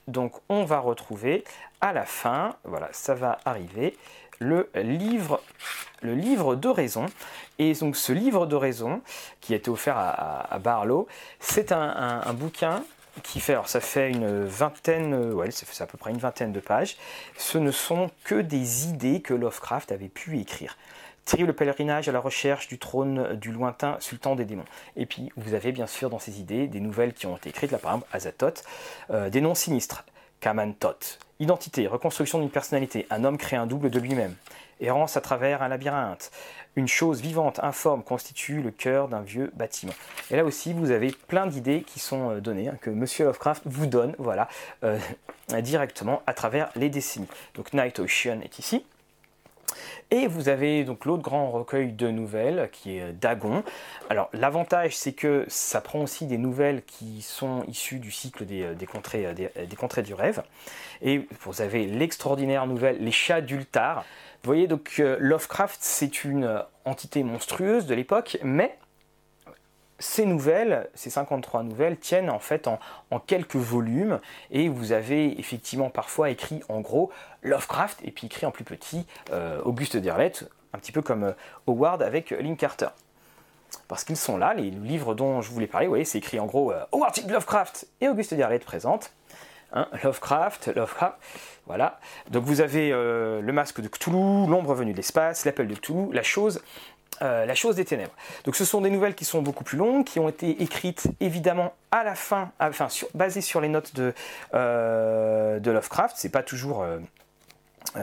donc 0.09 0.35
on 0.49 0.65
va 0.65 0.79
retrouver 0.79 1.45
à 1.81 1.93
la 1.93 2.05
fin, 2.05 2.57
voilà 2.65 2.89
ça 2.93 3.15
va 3.15 3.39
arriver, 3.45 3.97
le 4.45 4.69
livre, 4.75 6.57
de 6.57 6.69
raison. 6.69 7.07
Et 7.59 7.73
donc 7.75 7.97
ce 7.97 8.13
livre 8.13 8.47
de 8.47 8.57
raison, 8.57 9.01
qui 9.41 9.53
a 9.53 9.57
été 9.57 9.71
offert 9.71 9.97
à, 9.97 10.59
Barlow, 10.59 11.07
c'est 11.41 11.73
un, 11.73 12.33
bouquin 12.35 12.83
qui 13.23 13.39
fait, 13.41 13.53
alors 13.53 13.69
ça 13.69 13.81
fait 13.81 14.11
une 14.11 14.45
vingtaine, 14.45 15.33
ouais, 15.33 15.51
ça 15.53 15.67
fait 15.67 15.83
à 15.83 15.87
peu 15.87 15.97
près 15.97 16.11
une 16.11 16.19
vingtaine 16.19 16.53
de 16.53 16.61
pages. 16.61 16.97
Ce 17.37 17.59
ne 17.59 17.71
sont 17.71 18.11
que 18.25 18.35
des 18.35 18.89
idées 18.89 19.21
que 19.21 19.35
Lovecraft 19.35 19.93
avait 19.93 20.09
pu 20.09 20.41
écrire. 20.41 20.77
le 21.39 21.53
pèlerinage 21.53 22.09
à 22.09 22.13
la 22.13 22.21
recherche 22.21 22.67
du 22.67 22.79
trône 22.79 23.37
du 23.37 23.53
lointain 23.53 23.97
sultan 24.01 24.35
des 24.35 24.45
démons. 24.45 24.65
Et 24.97 25.07
puis 25.07 25.31
vous 25.37 25.55
avez 25.55 25.71
bien 25.71 25.87
sûr 25.87 26.11
dans 26.11 26.19
ces 26.19 26.41
idées 26.41 26.67
des 26.67 26.81
nouvelles 26.81 27.13
qui 27.13 27.27
ont 27.27 27.37
été 27.37 27.51
écrites, 27.51 27.71
là 27.71 27.79
par 27.79 27.93
exemple 27.93 28.09
Azathoth, 28.13 28.65
euh, 29.11 29.31
des 29.31 29.41
noms 29.41 29.55
sinistres, 29.55 30.05
Kamantot, 30.45 30.99
Identité, 31.41 31.87
reconstruction 31.87 32.39
d'une 32.39 32.51
personnalité. 32.51 33.07
Un 33.09 33.25
homme 33.25 33.39
crée 33.39 33.57
un 33.57 33.67
double 33.67 33.89
de 33.89 33.99
lui-même. 33.99 34.35
Errance 34.79 35.17
à 35.17 35.23
travers 35.23 35.63
un 35.63 35.69
labyrinthe. 35.69 36.31
Une 36.77 36.87
chose 36.87 37.23
vivante, 37.23 37.61
informe, 37.63 38.03
constitue 38.03 38.61
le 38.61 38.71
cœur 38.71 39.09
d'un 39.09 39.23
vieux 39.23 39.51
bâtiment. 39.55 39.95
Et 40.31 40.37
là 40.37 40.45
aussi, 40.45 40.75
vous 40.75 40.91
avez 40.91 41.13
plein 41.13 41.47
d'idées 41.47 41.81
qui 41.81 41.99
sont 41.99 42.29
euh, 42.29 42.41
données, 42.43 42.69
hein, 42.69 42.77
que 42.79 42.91
Monsieur 42.91 43.25
Lovecraft 43.25 43.63
vous 43.65 43.87
donne, 43.87 44.15
voilà, 44.19 44.49
euh, 44.83 44.99
directement 45.63 46.21
à 46.27 46.35
travers 46.35 46.69
les 46.77 46.91
décennies. 46.91 47.27
Donc 47.55 47.73
Night 47.73 47.99
Ocean 47.99 48.43
est 48.43 48.59
ici. 48.59 48.85
Et 50.11 50.27
vous 50.27 50.49
avez 50.49 50.85
donc 50.85 51.05
l'autre 51.05 51.23
grand 51.23 51.51
recueil 51.51 51.93
de 51.93 52.09
nouvelles 52.09 52.69
qui 52.73 52.99
est 52.99 53.13
Dagon. 53.13 53.63
Alors 54.11 54.29
l'avantage 54.33 54.97
c'est 54.97 55.13
que 55.13 55.45
ça 55.49 55.81
prend 55.81 56.01
aussi 56.01 56.27
des 56.27 56.39
nouvelles 56.39 56.83
qui 56.85 57.23
sont 57.23 57.65
issues 57.69 57.99
du 57.99 58.11
cycle 58.11 58.45
des, 58.45 58.87
contrées, 58.87 59.35
des, 59.35 59.77
contrées, 59.77 60.03
du 60.03 60.15
rêve. 60.15 60.43
Et 61.03 61.27
vous 61.41 61.61
avez 61.61 61.87
l'extraordinaire 61.87 62.67
nouvelle 62.67 62.99
Les 63.03 63.13
chats 63.13 63.41
d'Ultar. 63.41 64.05
Vous 64.43 64.49
voyez 64.49 64.67
donc 64.67 64.99
Lovecraft 64.99 65.79
c'est 65.81 66.25
une 66.25 66.63
entité 66.85 67.23
monstrueuse 67.23 67.87
de 67.87 67.95
l'époque, 67.95 68.39
mais 68.43 68.77
ces 70.05 70.27
nouvelles, 70.27 70.89
ces 70.95 71.09
53 71.09 71.63
nouvelles, 71.63 71.97
tiennent 71.97 72.29
en 72.29 72.39
fait 72.39 72.69
en, 72.69 72.79
quelques 73.27 73.57
volumes 73.57 74.21
et 74.51 74.69
vous 74.69 74.93
avez 74.93 75.41
effectivement 75.41 75.89
parfois 75.89 76.29
écrit 76.29 76.61
en 76.69 76.81
gros 76.81 77.11
Lovecraft 77.43 78.01
et 78.05 78.11
puis 78.11 78.27
écrit 78.27 78.45
en 78.45 78.51
plus 78.51 78.65
petit 78.65 79.07
euh, 79.33 79.63
Auguste 79.63 79.97
Derleth, 79.97 80.49
un 80.75 80.79
petit 80.79 80.93
peu 80.93 81.01
comme 81.01 81.25
euh, 81.25 81.33
Howard 81.67 82.03
avec 82.03 82.31
Link 82.31 82.59
Carter. 82.59 82.89
Parce 83.89 84.05
qu'ils 84.05 84.19
sont 84.19 84.37
là, 84.37 84.53
les 84.53 84.71
livres 84.71 85.15
dont 85.15 85.41
je 85.41 85.51
voulais 85.51 85.67
parler, 85.67 85.87
vous 85.87 85.93
voyez, 85.93 86.05
c'est 86.05 86.19
écrit 86.19 86.39
en 86.39 86.47
gros 86.47 86.71
euh, 86.71 86.85
Howard 86.93 87.15
Lovecraft 87.27 87.87
et 88.03 88.09
Auguste 88.09 88.35
Derleth 88.35 88.65
présente. 88.65 89.11
Hein, 89.73 89.89
Lovecraft, 90.05 90.69
Lovecraft, 90.77 91.15
voilà. 91.67 91.99
Donc 92.31 92.45
vous 92.45 92.61
avez 92.61 92.91
le 92.91 93.53
masque 93.53 93.81
de 93.81 93.89
Cthulhu, 93.89 94.47
l'ombre 94.47 94.75
venue 94.75 94.93
de 94.93 94.99
l'espace, 94.99 95.45
l'appel 95.47 95.67
de 95.67 95.75
Cthulhu, 95.75 96.13
la 96.13 96.23
chose, 96.23 96.63
euh, 97.23 97.47
la 97.47 97.55
chose 97.55 97.77
des 97.77 97.85
ténèbres. 97.85 98.13
Donc 98.45 98.57
ce 98.57 98.65
sont 98.65 98.81
des 98.81 98.91
nouvelles 98.91 99.15
qui 99.15 99.25
sont 99.25 99.43
beaucoup 99.43 99.65
plus 99.65 99.79
longues, 99.79 100.05
qui 100.05 100.19
ont 100.19 100.29
été 100.29 100.63
écrites 100.63 101.07
évidemment 101.21 101.75
à 101.91 102.05
la 102.05 102.15
fin, 102.15 102.53
enfin 102.59 102.89
basées 103.15 103.41
sur 103.41 103.61
les 103.61 103.69
notes 103.69 103.95
de, 103.95 104.15
euh, 104.55 105.61
de 105.61 105.71
Lovecraft. 105.71 106.17
C'est 106.19 106.31
pas 106.31 106.43
toujours 106.43 106.83
euh, 106.83 106.99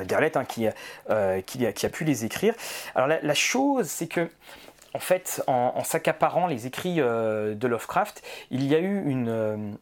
Derlet 0.06 0.38
hein, 0.38 0.46
qui, 0.46 0.68
qui, 1.46 1.86
a, 1.86 1.89
pu 1.89 2.06
les 2.06 2.24
écrire. 2.24 2.53
Alors 2.96 3.08
la, 3.22 3.34
chose, 3.34 3.88
c'est 3.88 4.08
que 4.08 4.30
en 4.94 5.00
fait, 5.00 5.44
en, 5.48 5.84
s'accaparant 5.84 6.48
les 6.48 6.68
écrits 6.68 6.98
de 6.98 7.68
Lovecraft, 7.68 8.22
il 8.51 8.63
y 8.63 8.75
a 8.75 8.80
eu 8.80 9.03
une 9.06 9.77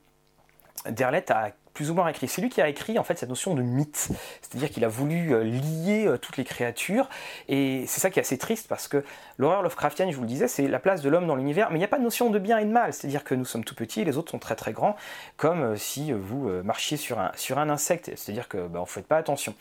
Derlet 0.89 1.31
a 1.31 1.51
plus 1.79 1.91
ou 1.91 1.93
moins 1.93 2.09
écrit. 2.09 2.27
C'est 2.27 2.41
lui 2.41 2.49
qui 2.49 2.61
a 2.61 2.67
écrit 2.67 2.99
en 2.99 3.05
fait 3.05 3.17
cette 3.17 3.29
notion 3.29 3.55
de 3.55 3.61
mythe, 3.61 4.09
c'est-à-dire 4.41 4.69
qu'il 4.69 4.83
a 4.83 4.89
voulu 4.89 5.33
euh, 5.33 5.45
lier 5.45 6.07
euh, 6.07 6.17
toutes 6.17 6.35
les 6.35 6.43
créatures, 6.43 7.07
et 7.47 7.85
c'est 7.87 8.01
ça 8.01 8.09
qui 8.09 8.19
est 8.19 8.21
assez 8.21 8.37
triste 8.37 8.67
parce 8.67 8.89
que 8.89 9.01
l'horreur 9.37 9.61
Lovecraftienne, 9.61 10.11
je 10.11 10.17
vous 10.17 10.23
le 10.23 10.27
disais, 10.27 10.49
c'est 10.49 10.67
la 10.67 10.79
place 10.79 11.01
de 11.01 11.07
l'homme 11.07 11.25
dans 11.25 11.37
l'univers, 11.37 11.69
mais 11.69 11.77
il 11.77 11.79
n'y 11.79 11.85
a 11.85 11.87
pas 11.87 11.97
de 11.97 12.03
notion 12.03 12.31
de 12.31 12.37
bien 12.37 12.57
et 12.57 12.65
de 12.65 12.69
mal, 12.69 12.91
c'est-à-dire 12.91 13.23
que 13.23 13.33
nous 13.33 13.45
sommes 13.45 13.63
tout 13.63 13.75
petits, 13.75 14.01
et 14.01 14.03
les 14.03 14.17
autres 14.17 14.29
sont 14.29 14.39
très 14.39 14.57
très 14.57 14.73
grands, 14.73 14.97
comme 15.37 15.61
euh, 15.61 15.75
si 15.77 16.11
vous 16.11 16.49
marchiez 16.65 16.97
sur 16.97 17.17
un, 17.17 17.31
sur 17.37 17.59
un 17.59 17.69
insecte, 17.69 18.11
c'est-à-dire 18.17 18.49
que 18.49 18.67
bah, 18.67 18.81
ne 18.81 18.85
faites 18.85 19.07
pas 19.07 19.15
attention. 19.15 19.55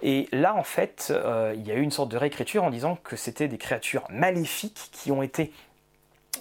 Et 0.00 0.26
là 0.32 0.54
en 0.54 0.62
fait, 0.62 1.12
il 1.54 1.66
y 1.66 1.70
a 1.70 1.74
eu 1.74 1.82
une 1.82 1.90
sorte 1.90 2.10
de 2.10 2.16
réécriture 2.16 2.64
en 2.64 2.70
disant 2.70 2.96
que 3.04 3.14
c'était 3.14 3.48
des 3.48 3.58
créatures 3.58 4.06
maléfiques 4.08 4.88
qui 4.92 5.12
ont 5.12 5.22
été 5.22 5.52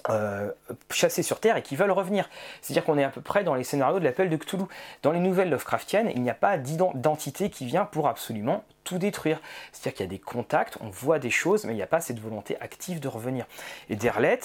euh, 0.09 0.51
chassés 0.89 1.23
sur 1.23 1.39
Terre 1.39 1.57
et 1.57 1.61
qui 1.61 1.75
veulent 1.75 1.91
revenir. 1.91 2.29
C'est-à-dire 2.61 2.83
qu'on 2.83 2.97
est 2.97 3.03
à 3.03 3.09
peu 3.09 3.21
près 3.21 3.43
dans 3.43 3.55
les 3.55 3.63
scénarios 3.63 3.99
de 3.99 4.03
l'appel 4.03 4.29
de 4.29 4.35
Cthulhu. 4.35 4.63
Dans 5.03 5.11
les 5.11 5.19
nouvelles 5.19 5.49
Lovecraftiennes, 5.49 6.11
il 6.13 6.21
n'y 6.21 6.29
a 6.29 6.35
pas 6.35 6.57
d'identité 6.57 7.49
qui 7.49 7.65
vient 7.65 7.85
pour 7.85 8.07
absolument 8.07 8.63
tout 8.83 8.97
détruire. 8.97 9.41
C'est-à-dire 9.71 9.93
qu'il 9.93 10.05
y 10.05 10.09
a 10.09 10.11
des 10.11 10.19
contacts, 10.19 10.77
on 10.81 10.89
voit 10.89 11.19
des 11.19 11.29
choses, 11.29 11.65
mais 11.65 11.73
il 11.73 11.77
n'y 11.77 11.81
a 11.81 11.87
pas 11.87 12.01
cette 12.01 12.19
volonté 12.19 12.57
active 12.61 12.99
de 12.99 13.07
revenir. 13.07 13.45
Et 13.89 13.95
Derlet, 13.95 14.39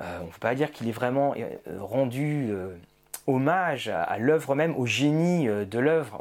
euh, 0.00 0.18
on 0.22 0.26
ne 0.26 0.30
peut 0.30 0.38
pas 0.40 0.54
dire 0.54 0.72
qu'il 0.72 0.88
est 0.88 0.92
vraiment 0.92 1.34
euh, 1.36 1.48
rendu 1.80 2.52
hommage 3.26 3.88
à, 3.88 4.18
l'œuvre 4.18 4.54
même, 4.54 4.76
au 4.76 4.86
génie 4.86 5.48
euh, 5.48 5.64
de 5.64 5.78
l'œuvre, 5.78 6.20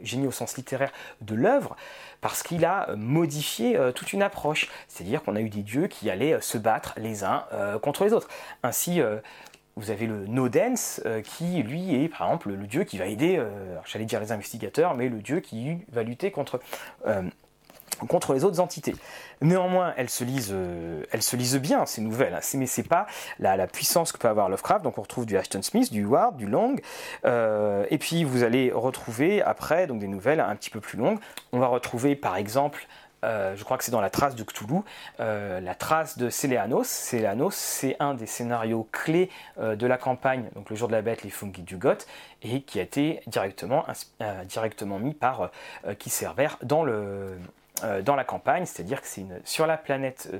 génie 0.00 0.26
au 0.26 0.30
sens 0.30 0.56
littéraire 0.56 0.92
de 1.20 1.34
l'œuvre, 1.34 1.76
parce 2.20 2.42
qu'il 2.42 2.64
a 2.64 2.94
modifié 2.96 3.76
euh, 3.76 3.92
toute 3.92 4.12
une 4.12 4.22
approche. 4.22 4.68
C'est-à-dire 4.88 5.22
qu'on 5.22 5.36
a 5.36 5.40
eu 5.40 5.50
des 5.50 5.62
dieux 5.62 5.86
qui 5.86 6.10
allaient 6.10 6.34
euh, 6.34 6.40
se 6.40 6.58
battre 6.58 6.94
les 6.96 7.24
uns 7.24 7.44
contre 7.82 8.04
les 8.04 8.12
autres. 8.12 8.28
Ainsi, 8.62 9.00
vous 9.76 9.90
avez 9.90 10.06
le 10.06 10.26
Nodens 10.26 11.00
qui, 11.24 11.62
lui, 11.62 11.94
est 11.94 12.08
par 12.08 12.26
exemple 12.26 12.50
le 12.50 12.66
dieu 12.66 12.84
qui 12.84 12.98
va 12.98 13.06
aider, 13.06 13.42
j'allais 13.84 14.04
dire 14.04 14.20
les 14.20 14.32
investigateurs, 14.32 14.94
mais 14.94 15.08
le 15.08 15.20
dieu 15.20 15.40
qui 15.40 15.78
va 15.90 16.02
lutter 16.02 16.30
contre 16.30 16.60
contre 18.08 18.34
les 18.34 18.44
autres 18.44 18.60
entités. 18.60 18.94
Néanmoins, 19.42 19.92
elles 19.96 20.08
se 20.08 20.24
lisent, 20.24 20.52
euh, 20.52 21.02
se 21.20 21.58
bien, 21.58 21.84
ces 21.84 22.00
nouvelles, 22.00 22.34
hein. 22.34 22.40
mais 22.54 22.66
c'est 22.66 22.82
pas 22.82 23.06
la, 23.38 23.66
puissance 23.66 24.12
que 24.12 24.18
peut 24.18 24.28
avoir 24.28 24.48
Lovecraft. 24.48 24.82
Donc 24.82 24.98
on 24.98 25.02
retrouve 25.02 25.26
du 25.26 25.36
Ashton 25.36 25.62
Smith, 25.62 25.92
du 25.92 26.04
Ward, 26.04 26.36
du 26.36 26.46
Long, 26.46 26.76
euh, 27.24 27.84
et 27.90 27.98
puis 27.98 28.24
vous 28.24 28.44
allez 28.44 28.70
retrouver 28.72 29.42
après 29.42 29.86
donc 29.86 29.98
des 29.98 30.08
nouvelles 30.08 30.40
un 30.40 30.56
petit 30.56 30.70
peu 30.70 30.80
plus 30.80 30.98
longues. 30.98 31.18
On 31.52 31.58
va 31.58 31.66
retrouver 31.66 32.16
par 32.16 32.36
exemple 32.36 32.86
euh, 33.24 33.56
je 33.56 33.64
crois 33.64 33.76
que 33.76 33.82
c'est 33.82 33.90
dans 33.90 34.00
la 34.00 34.10
trace 34.10 34.36
de 34.36 34.44
Cthulhu, 34.44 34.82
la 35.18 35.74
trace 35.74 36.16
de 36.16 36.30
Céléanos. 36.30 36.86
Céléanos, 36.86 37.54
c'est 37.54 37.96
un 37.98 38.14
des 38.14 38.26
scénarios 38.26 38.88
clés 38.92 39.30
de 39.58 39.86
la 39.86 39.98
campagne, 39.98 40.44
donc 40.54 40.70
le 40.70 40.76
jour 40.76 40.86
de 40.86 40.92
la 40.92 41.02
bête, 41.02 41.24
les 41.24 41.30
fungi 41.30 41.62
du 41.62 41.76
Goth, 41.76 42.06
et 42.42 42.62
qui 42.62 42.78
a 42.78 42.82
été 42.82 43.20
directement, 43.26 43.84
directement 44.44 44.98
mis 44.98 45.14
par 45.14 45.50
qui 45.98 46.12
dans 46.62 46.84
le, 46.84 47.36
dans 48.02 48.16
la 48.16 48.24
campagne, 48.24 48.64
c'est-à-dire 48.64 49.00
que 49.00 49.06
c'est 49.06 49.26
sur 49.44 49.66
la 49.66 49.76
planète 49.76 50.28
euh, 50.32 50.38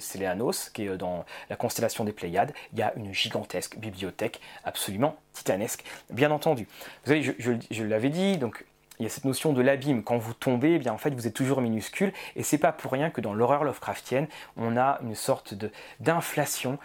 qui 0.73 0.85
est 0.85 0.89
euh, 0.89 0.97
dans 0.97 1.25
la 1.51 1.57
constellation 1.57 2.05
des 2.05 2.13
Pléiades, 2.13 2.53
il 2.73 2.79
y 2.79 2.83
a 2.83 2.95
une 2.97 3.13
gigantesque 3.13 3.79
bibliothèque 3.79 4.41
absolument 4.65 5.17
titanesque, 5.33 5.85
bien 6.11 6.31
entendu. 6.31 6.67
Vous 7.05 7.13
savez, 7.13 7.23
je, 7.23 7.85
l'avais 7.85 8.09
dit, 8.09 8.39
donc 8.39 8.65
il 8.99 9.03
y 9.03 9.07
a 9.07 9.11
cette 9.11 9.25
notion 9.25 9.53
de 9.53 9.61
l'abîme. 9.61 10.03
Quand 10.03 10.17
vous 10.17 10.33
tombez, 10.33 10.75
eh 10.75 10.79
bien 10.79 10.93
en 10.93 10.99
fait 10.99 11.11
vous 11.11 11.27
êtes 11.27 11.35
toujours 11.35 11.61
minuscule, 11.61 12.13
et 12.37 12.43
c'est 12.43 12.59
pas 12.59 12.73
pour 12.73 12.93
rien 12.93 13.11
que 13.11 13.21
dans 13.21 13.35
l'horreur 13.35 13.65
Lovecraftienne, 13.65 14.29
on 14.57 14.77
a 14.77 14.99
une 15.03 15.15
sorte 15.15 15.55
d'inflation 16.01 16.79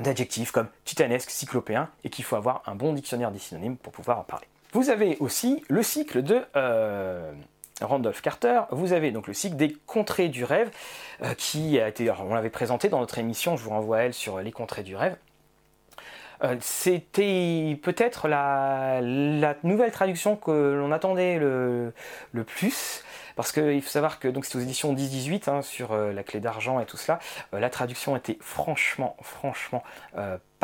d'adjectifs 0.00 0.50
comme 0.50 0.68
titanesque, 0.84 1.30
cyclopéen, 1.30 1.88
et 2.02 2.10
qu'il 2.10 2.24
faut 2.24 2.36
avoir 2.36 2.62
un 2.66 2.74
bon 2.74 2.92
dictionnaire 2.92 3.30
des 3.30 3.38
synonymes 3.38 3.76
pour 3.76 3.92
pouvoir 3.92 4.18
en 4.18 4.24
parler. 4.24 4.46
Vous 4.72 4.90
avez 4.90 5.16
aussi 5.20 5.62
le 5.68 5.84
cycle 5.84 6.22
de 6.24 6.44
Randolph 7.80 8.22
Carter, 8.22 8.62
vous 8.70 8.92
avez 8.92 9.10
donc 9.10 9.26
le 9.26 9.34
cycle 9.34 9.56
des 9.56 9.76
contrées 9.86 10.28
du 10.28 10.44
rêve, 10.44 10.70
euh, 11.22 11.34
qui 11.34 11.80
a 11.80 11.88
été, 11.88 12.10
on 12.10 12.34
l'avait 12.34 12.50
présenté 12.50 12.88
dans 12.88 13.00
notre 13.00 13.18
émission, 13.18 13.56
je 13.56 13.64
vous 13.64 13.70
renvoie 13.70 13.98
à 13.98 14.00
elle 14.02 14.14
sur 14.14 14.40
les 14.40 14.52
contrées 14.52 14.84
du 14.84 14.94
rêve. 14.94 15.16
Euh, 16.42 16.56
c'était 16.60 17.78
peut-être 17.82 18.28
la, 18.28 19.00
nouvelle 19.64 19.90
traduction 19.90 20.36
que 20.36 20.74
l'on 20.78 20.92
attendait 20.92 21.38
le, 21.38 21.92
plus, 22.46 23.02
parce 23.34 23.50
qu'il 23.50 23.82
faut 23.82 23.90
savoir 23.90 24.20
que 24.20 24.28
c'est 24.42 24.56
aux 24.56 24.60
éditions 24.60 24.94
10-18 24.94 25.50
hein, 25.50 25.62
sur 25.62 25.92
euh, 25.92 26.12
la 26.12 26.22
clé 26.22 26.38
d'argent 26.38 26.78
et 26.78 26.86
tout 26.86 26.96
cela, 26.96 27.18
la 27.52 27.70
traduction 27.70 28.14
était 28.14 28.38
franchement, 28.40 29.16
franchement 29.20 29.82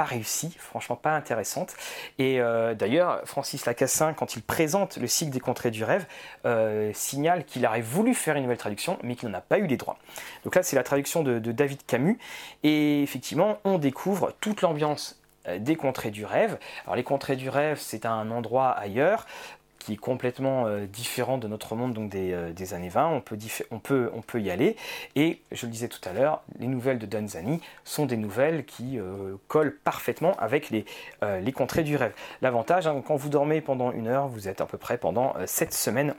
pas 0.00 0.04
réussie, 0.04 0.56
franchement 0.58 0.96
pas 0.96 1.14
intéressante. 1.14 1.74
Et 2.18 2.40
euh, 2.40 2.74
d'ailleurs, 2.74 3.20
Francis 3.26 3.66
Lacassin, 3.66 4.14
quand 4.14 4.34
il 4.34 4.42
présente 4.42 4.96
le 4.96 5.06
cycle 5.06 5.30
des 5.30 5.40
contrées 5.40 5.70
du 5.70 5.84
rêve, 5.84 6.06
euh, 6.46 6.90
signale 6.94 7.44
qu'il 7.44 7.66
aurait 7.66 7.82
voulu 7.82 8.14
faire 8.14 8.36
une 8.36 8.44
nouvelle 8.44 8.56
traduction, 8.56 8.98
mais 9.02 9.14
qu'il 9.14 9.28
n'en 9.28 9.36
a 9.36 9.42
pas 9.42 9.58
eu 9.58 9.66
les 9.66 9.76
droits. 9.76 9.98
Donc 10.44 10.54
là, 10.54 10.62
c'est 10.62 10.74
la 10.74 10.84
traduction 10.84 11.22
de, 11.22 11.38
de 11.38 11.52
David 11.52 11.84
Camus, 11.86 12.18
et 12.62 13.02
effectivement, 13.02 13.58
on 13.64 13.76
découvre 13.76 14.32
toute 14.40 14.62
l'ambiance 14.62 15.20
euh, 15.48 15.58
des 15.58 15.76
contrées 15.76 16.10
du 16.10 16.24
rêve. 16.24 16.58
Alors 16.84 16.96
les 16.96 17.02
contrées 17.02 17.36
du 17.36 17.50
rêve, 17.50 17.78
c'est 17.78 18.06
un 18.06 18.30
endroit 18.30 18.70
ailleurs 18.70 19.26
qui 19.80 19.94
est 19.94 19.96
complètement 19.96 20.66
euh, 20.66 20.86
différent 20.86 21.38
de 21.38 21.48
notre 21.48 21.74
monde 21.74 21.94
donc 21.94 22.10
des, 22.10 22.32
euh, 22.32 22.74
années 22.74 22.88
20. 22.88 23.22
On 23.70 23.78
peut, 23.80 24.40
y 24.40 24.50
aller. 24.50 24.76
Et 25.16 25.40
je 25.50 25.66
le 25.66 25.72
disais 25.72 25.88
tout 25.88 26.06
à 26.08 26.12
l'heure, 26.12 26.42
les 26.58 26.68
nouvelles 26.68 26.98
de 26.98 27.06
Danzani 27.06 27.60
sont 27.84 28.06
des 28.06 28.16
nouvelles 28.16 28.64
qui 28.64 28.98
euh, 28.98 29.36
collent 29.48 29.76
parfaitement 29.82 30.34
avec 30.38 30.70
les, 30.70 30.84
contrées 31.52 31.82
du 31.82 31.96
rêve. 31.96 32.12
L'avantage, 32.42 32.86
hein, 32.86 33.02
quand 33.04 33.16
vous 33.16 33.28
dormez 33.28 33.60
pendant 33.60 33.90
une 33.90 34.06
heure, 34.06 34.28
vous 34.28 34.46
êtes 34.46 34.60
à 34.60 34.66
peu 34.66 34.78
près 34.78 34.98
pendant 34.98 35.34
7 35.44 35.72
semaines 35.74 36.14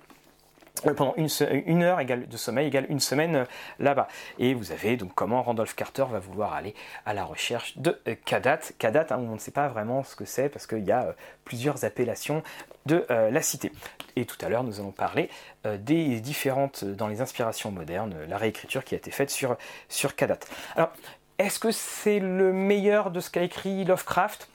pendant 0.82 1.16
une, 1.16 1.84
heure 1.84 2.00
égale 2.00 2.28
de 2.28 2.38
sommeil 2.38 2.68
égale 2.68 2.86
une 2.90 3.00
semaine 3.00 3.36
euh, 3.36 3.46
là-bas. 3.80 4.08
Et 4.40 4.54
vous 4.54 4.72
avez 4.72 4.98
donc 4.98 5.14
comment 5.16 5.42
Randolph 5.42 5.76
Carter 5.76 6.06
va 6.10 6.20
vouloir 6.20 6.54
aller 6.54 6.76
à 7.06 7.14
la 7.14 7.24
recherche 7.24 7.78
de 7.78 8.00
euh, 8.08 8.16
Kadat. 8.26 8.60
Kadat, 8.78 9.08
hein, 9.12 9.18
on 9.20 9.34
ne 9.34 9.40
sait 9.40 9.52
pas 9.52 9.68
vraiment 9.68 10.04
ce 10.04 10.16
que 10.16 10.26
c'est 10.26 10.50
parce 10.50 10.68
qu'il 10.68 10.86
y 10.86 10.92
a 10.92 11.16
plusieurs 11.46 11.86
appellations 11.86 12.44
de 12.86 13.06
la 13.10 13.42
cité. 13.44 13.72
Et 14.16 14.26
tout 14.26 14.38
à 14.44 14.50
l'heure, 14.50 14.64
nous 14.64 14.80
allons 14.80 14.92
parler 14.92 15.30
des 15.66 16.20
différentes, 16.20 16.84
dans 16.84 17.08
les 17.08 17.22
inspirations 17.22 17.72
modernes, 17.72 18.16
la 18.28 18.38
réécriture 18.38 18.84
qui 18.84 18.96
a 18.96 18.98
été 18.98 19.12
faite 19.12 19.30
sur, 19.30 19.56
sur 19.88 20.16
Kadat. 20.16 20.40
Alors, 20.76 20.92
est-ce 21.38 21.60
que 21.60 21.72
c'est 21.72 22.20
le 22.20 22.54
meilleur 22.54 23.12
de 23.12 23.20
ce 23.20 23.30
qu'a 23.30 23.44
écrit 23.44 23.84
Lovecraft? 23.84 24.48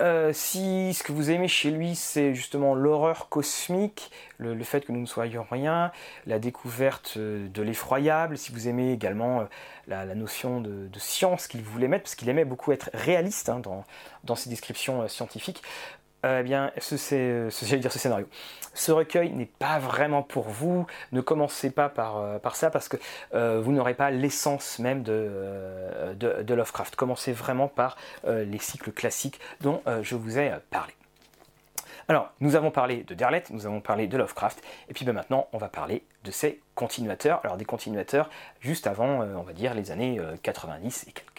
Euh, 0.00 0.32
si 0.32 0.92
ce 0.92 1.04
que 1.04 1.12
vous 1.12 1.30
aimez 1.30 1.46
chez 1.46 1.70
lui, 1.70 1.94
c'est 1.94 2.34
justement 2.34 2.74
l'horreur 2.74 3.28
cosmique, 3.28 4.10
le, 4.38 4.62
fait 4.64 4.80
que 4.84 4.90
nous 4.90 5.00
ne 5.00 5.06
soyons 5.06 5.46
rien, 5.48 5.92
la 6.26 6.40
découverte 6.40 7.14
euh, 7.16 7.48
de 7.48 7.62
l'effroyable, 7.62 8.36
si 8.36 8.50
vous 8.50 8.66
aimez 8.66 8.92
également 8.92 9.42
euh, 9.42 9.44
la, 9.86 10.14
notion 10.16 10.60
de, 10.60 10.88
science 10.98 11.46
qu'il 11.46 11.62
voulait 11.62 11.86
mettre, 11.86 12.04
parce 12.04 12.16
qu'il 12.16 12.28
aimait 12.28 12.44
beaucoup 12.44 12.72
être 12.72 12.90
réaliste 12.92 13.48
hein, 13.48 13.60
dans, 14.24 14.36
ses 14.36 14.50
descriptions 14.50 15.06
scientifiques, 15.06 15.62
eh 16.24 16.42
bien, 16.42 16.70
ce, 16.78 16.96
ce, 16.96 17.74
dire 17.76 17.92
ce 17.92 17.98
scénario. 17.98 18.26
Ce 18.72 18.90
recueil 18.92 19.30
n'est 19.32 19.46
pas 19.46 19.78
vraiment 19.78 20.22
pour 20.22 20.48
vous. 20.48 20.86
Ne 21.12 21.20
commencez 21.20 21.70
pas 21.70 21.88
par, 21.88 22.40
par 22.40 22.56
ça 22.56 22.70
parce 22.70 22.88
que 22.88 22.96
vous 23.32 23.72
n'aurez 23.72 23.94
pas 23.94 24.10
l'essence 24.10 24.78
même 24.78 25.02
de, 25.02 26.14
de, 26.16 26.54
Lovecraft. 26.54 26.96
Commencez 26.96 27.32
vraiment 27.32 27.68
par 27.68 27.96
les 28.26 28.58
cycles 28.58 28.92
classiques 28.92 29.38
dont 29.60 29.82
je 30.02 30.16
vous 30.16 30.38
ai 30.38 30.52
parlé. 30.70 30.94
Alors, 32.08 32.32
nous 32.40 32.54
avons 32.54 32.70
parlé 32.70 33.02
de 33.02 33.14
Derlet, 33.14 33.44
nous 33.50 33.66
avons 33.66 33.80
parlé 33.80 34.06
de 34.06 34.18
Lovecraft, 34.18 34.62
et 34.90 34.92
puis 34.92 35.06
ben, 35.06 35.14
maintenant, 35.14 35.48
on 35.52 35.58
va 35.58 35.68
parler 35.68 36.04
de 36.24 36.30
ses 36.30 36.60
continuateurs. 36.74 37.40
Alors, 37.44 37.56
des 37.56 37.64
continuateurs 37.64 38.28
juste 38.60 38.86
avant, 38.86 39.20
on 39.20 39.42
va 39.42 39.52
dire, 39.52 39.74
les 39.74 39.90
années 39.90 40.20
90 40.42 41.06
et 41.08 41.12
quelques. 41.12 41.33